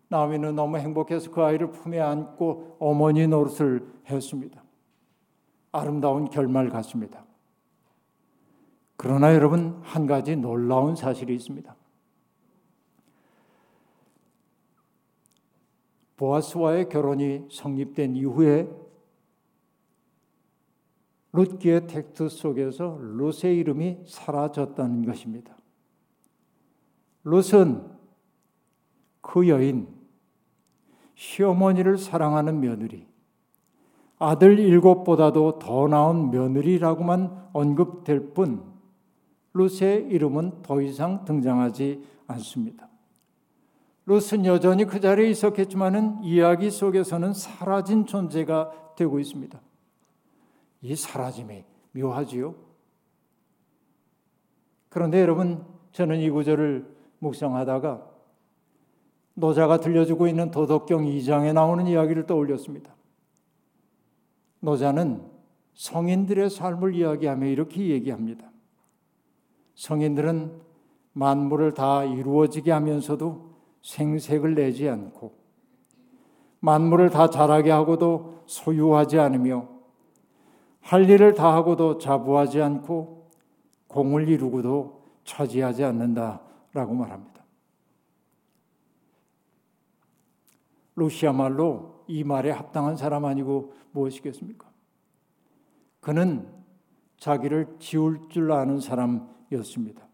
나오미는 0.09 0.57
너무 0.57 0.79
행복해서 0.79 1.31
그 1.31 1.41
아이를 1.41 1.71
품에 1.71 2.01
안고 2.01 2.79
어머니 2.81 3.29
노릇을 3.29 3.87
했습니다. 4.11 4.65
아름다운 5.71 6.29
결말 6.29 6.71
같습니다. 6.71 7.25
그러나 8.97 9.33
여러분 9.33 9.79
한 9.85 10.07
가지 10.09 10.35
놀라운 10.35 10.97
사실이 10.97 11.33
있습니다. 11.37 11.77
보아스와의 16.17 16.89
결혼이 16.89 17.47
성립된 17.49 18.17
이후에 18.17 18.69
룻기의 21.33 21.87
텍스트 21.87 22.29
속에서 22.29 22.99
룻의 23.01 23.57
이름이 23.59 23.99
사라졌다는 24.07 25.05
것입니다. 25.05 25.57
롯은 27.25 27.85
그 29.21 29.49
여인, 29.49 29.89
시어머니를 31.15 31.99
사랑하는 31.99 32.61
며느리, 32.61 33.07
아들 34.19 34.59
일곱보다도 34.59 35.59
더 35.59 35.87
나은 35.87 36.31
며느리라고만 36.31 37.51
언급될 37.53 38.33
뿐 38.35 38.65
롯의 39.53 40.09
이름은 40.09 40.63
더 40.63 40.81
이상 40.81 41.25
등장하지 41.25 42.03
않습니다. 42.27 42.89
롯은 44.07 44.47
여전히 44.47 44.87
그 44.87 45.01
자리에 45.01 45.29
있었겠지만은 45.29 46.23
이야기 46.23 46.71
속에서는 46.71 47.35
사라진 47.35 48.07
존재가 48.07 48.95
되고 48.97 49.19
있습니다. 49.19 49.61
이 50.81 50.95
사라짐이 50.95 51.65
묘하지요. 51.93 52.55
그런데 54.89 55.21
여러분, 55.21 55.65
저는 55.93 56.21
이 56.21 56.31
구절을 56.31 56.97
묵상하다가 57.19 58.09
노자가 59.35 59.79
들려주고 59.79 60.27
있는 60.27 60.51
도덕경 60.51 61.05
2장에 61.05 61.53
나오는 61.53 61.87
이야기를 61.87 62.27
떠올렸습니다. 62.27 62.95
노자는 64.61 65.23
성인들의 65.75 66.51
삶을 66.51 66.95
이야기하며 66.95 67.47
이렇게 67.47 67.89
얘기합니다. 67.89 68.51
성인들은 69.77 70.61
만물을 71.13 71.75
다 71.75 72.03
이루어지게 72.05 72.73
하면서도 72.73 73.55
생색을 73.83 74.55
내지 74.57 74.89
않고 74.89 75.39
만물을 76.61 77.11
다 77.11 77.31
자라게 77.31 77.71
하고도 77.71 78.43
소유하지 78.47 79.21
않으며 79.21 79.78
할 80.89 81.11
일을 81.11 81.35
다 81.35 81.55
하고도 81.55 81.99
자부하지 81.99 82.63
않고 82.63 83.31
공을 83.89 84.27
이루고도 84.27 85.05
차지하지 85.23 85.85
않는다라고 85.85 86.95
말합니다. 86.95 87.45
루시아 90.97 91.35
말로 91.35 92.05
이 92.07 92.25
말에 92.25 92.51
합당한 92.51 92.97
사람 92.97 93.27
아니고 93.27 93.75
무엇이겠습니까? 93.93 94.67
그는 96.01 96.49
자기를 97.19 97.77
지울 97.79 98.27
줄 98.31 98.51
아는 98.51 98.81
사람이었습니다. 98.81 100.09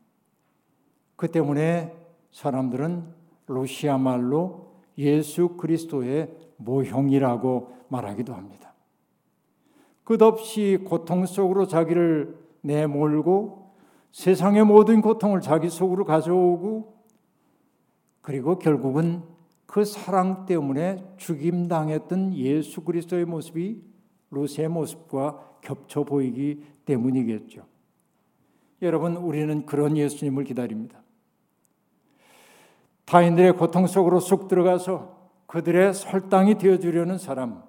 그 1.15 1.31
때문에 1.31 1.95
사람들은 2.33 3.15
루시아 3.47 3.97
말로 3.99 4.75
예수 4.99 5.51
그리스도의 5.51 6.37
모형이라고 6.57 7.77
말하기도 7.91 8.35
합니다. 8.35 8.74
끝없이 10.05 10.79
고통 10.85 11.27
속으로 11.27 11.67
자기를 11.67 12.39
내몰고 12.61 13.75
세상의 14.13 14.65
모든 14.65 15.01
고통을 15.01 15.41
자기 15.41 15.69
속으로 15.69 16.05
가져오고 16.05 16.95
그리고 18.21 18.59
결국은 18.59 19.23
그 19.67 19.85
사랑 19.85 20.47
때문에 20.47 21.05
죽임당했던 21.17 22.35
예수 22.37 22.83
그리스도의 22.83 23.25
모습이 23.25 23.83
루스의 24.31 24.69
모습과 24.69 25.59
겹쳐 25.61 26.05
보이기 26.05 26.65
때문이겠죠. 26.85 27.65
여러분, 28.83 29.17
우리는 29.17 29.67
그런 29.67 29.97
예수님을 29.97 30.45
기다립니다. 30.45 31.03
타인들의 33.07 33.57
고통 33.57 33.87
속으로 33.87 34.21
쑥 34.21 34.49
들어가서 34.49 35.31
그들의 35.47 35.95
설당이 35.95 36.59
되어주려는 36.59 37.19
사람, 37.19 37.63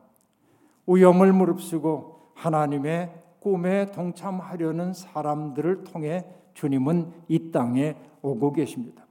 위험을 0.88 1.34
무릅쓰고 1.34 2.15
하나님의 2.36 3.12
꿈에 3.40 3.92
동참하려는 3.92 4.94
사람들을 4.94 5.84
통해 5.84 6.26
주님은 6.54 7.12
이 7.28 7.52
땅에 7.52 7.96
오고 8.22 8.54
계십니다. 8.54 9.06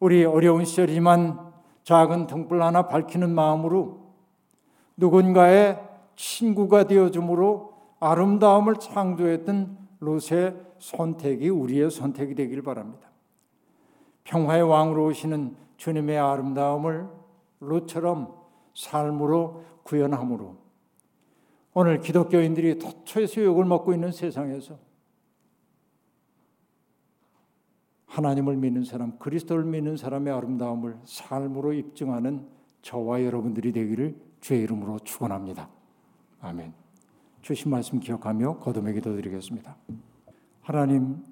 우리 0.00 0.24
어려운 0.24 0.64
시절이지만 0.64 1.52
작은 1.82 2.26
등불 2.26 2.62
하나 2.62 2.86
밝히는 2.86 3.34
마음으로 3.34 4.08
누군가의 4.96 5.80
친구가 6.16 6.84
되어줌으로 6.84 7.72
아름다움을 8.00 8.76
창조했던 8.76 9.76
롯의 10.00 10.56
선택이 10.78 11.48
우리의 11.48 11.90
선택이 11.90 12.34
되길 12.34 12.62
바랍니다. 12.62 13.08
평화의 14.24 14.62
왕으로 14.62 15.06
오시는 15.06 15.56
주님의 15.76 16.18
아름다움을 16.18 17.08
롯처럼 17.60 18.34
삶으로 18.74 19.64
구현함으로 19.82 20.67
오늘 21.74 22.00
기독교인들이 22.00 22.78
도처에서 22.78 23.42
욕을 23.44 23.64
먹고 23.64 23.92
있는 23.92 24.10
세상에서 24.10 24.78
하나님을 28.06 28.56
믿는 28.56 28.84
사람, 28.84 29.18
그리스도를 29.18 29.64
믿는 29.64 29.96
사람의 29.96 30.32
아름다움을 30.32 30.98
삶으로 31.04 31.72
입증하는 31.72 32.48
저와 32.82 33.22
여러분들이 33.22 33.72
되기를 33.72 34.16
주의 34.40 34.62
이름으로 34.62 34.98
축원합니다. 35.00 35.68
아멘. 36.40 36.72
주신 37.42 37.70
말씀 37.70 38.00
기억하며 38.00 38.58
거듭의 38.58 38.94
기도 38.94 39.14
드리겠습니다. 39.14 39.76
하나님 40.62 41.22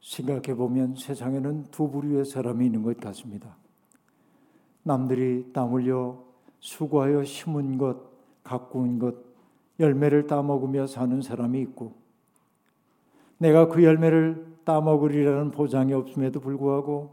생각해 0.00 0.54
보면 0.54 0.94
세상에는 0.96 1.70
두 1.70 1.90
부류의 1.90 2.24
사람이 2.24 2.66
있는 2.66 2.82
것 2.82 2.98
같습니다. 3.00 3.56
남들이 4.82 5.50
땀 5.52 5.72
흘려 5.72 6.24
수고하여 6.60 7.24
심은 7.24 7.78
것, 7.78 7.98
가꾸은 8.42 8.98
것, 8.98 9.27
열매를 9.78 10.26
따먹으며 10.26 10.86
사는 10.86 11.20
사람이 11.20 11.60
있고, 11.62 11.94
내가 13.38 13.68
그 13.68 13.82
열매를 13.82 14.58
따먹으리라는 14.64 15.50
보장이 15.50 15.92
없음에도 15.94 16.40
불구하고 16.40 17.10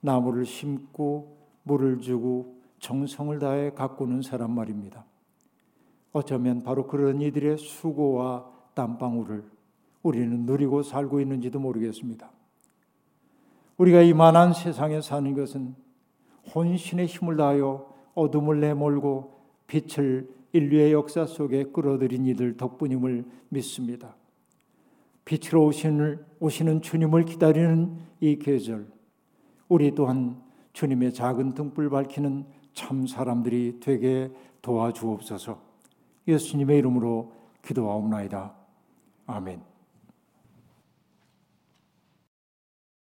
나무를 0.00 0.44
심고 0.44 1.36
물을 1.64 2.00
주고 2.00 2.60
정성을 2.78 3.38
다해 3.38 3.70
가꾸는 3.70 4.22
사람 4.22 4.52
말입니다. 4.52 5.04
어쩌면 6.12 6.62
바로 6.62 6.86
그런 6.86 7.20
이들의 7.20 7.58
수고와 7.58 8.46
땀방울을 8.74 9.44
우리는 10.02 10.46
누리고 10.46 10.82
살고 10.82 11.20
있는지도 11.20 11.58
모르겠습니다. 11.58 12.30
우리가 13.78 14.02
이만한 14.02 14.52
세상에 14.52 15.00
사는 15.00 15.34
것은 15.34 15.74
혼신의 16.54 17.06
힘을 17.06 17.36
다하여 17.36 17.92
어둠을 18.14 18.60
내몰고 18.60 19.40
빛을 19.66 20.28
인류의 20.52 20.92
역사 20.92 21.26
속에 21.26 21.64
끌어들인 21.64 22.26
이들 22.26 22.56
덕분임을 22.56 23.24
믿습니다. 23.48 24.16
빛으로 25.24 25.66
오시는, 25.66 26.24
오시는 26.40 26.82
주님을 26.82 27.24
기다리는 27.24 27.96
이 28.20 28.38
계절, 28.38 28.86
우리 29.68 29.94
또한 29.94 30.40
주님의 30.72 31.12
작은 31.14 31.54
등불 31.54 31.90
밝히는 31.90 32.46
참 32.72 33.06
사람들이 33.06 33.78
되게 33.80 34.30
도와주옵소서. 34.62 35.60
예수님의 36.28 36.78
이름으로 36.78 37.32
기도하옵나이다. 37.62 38.54
아멘. 39.26 39.75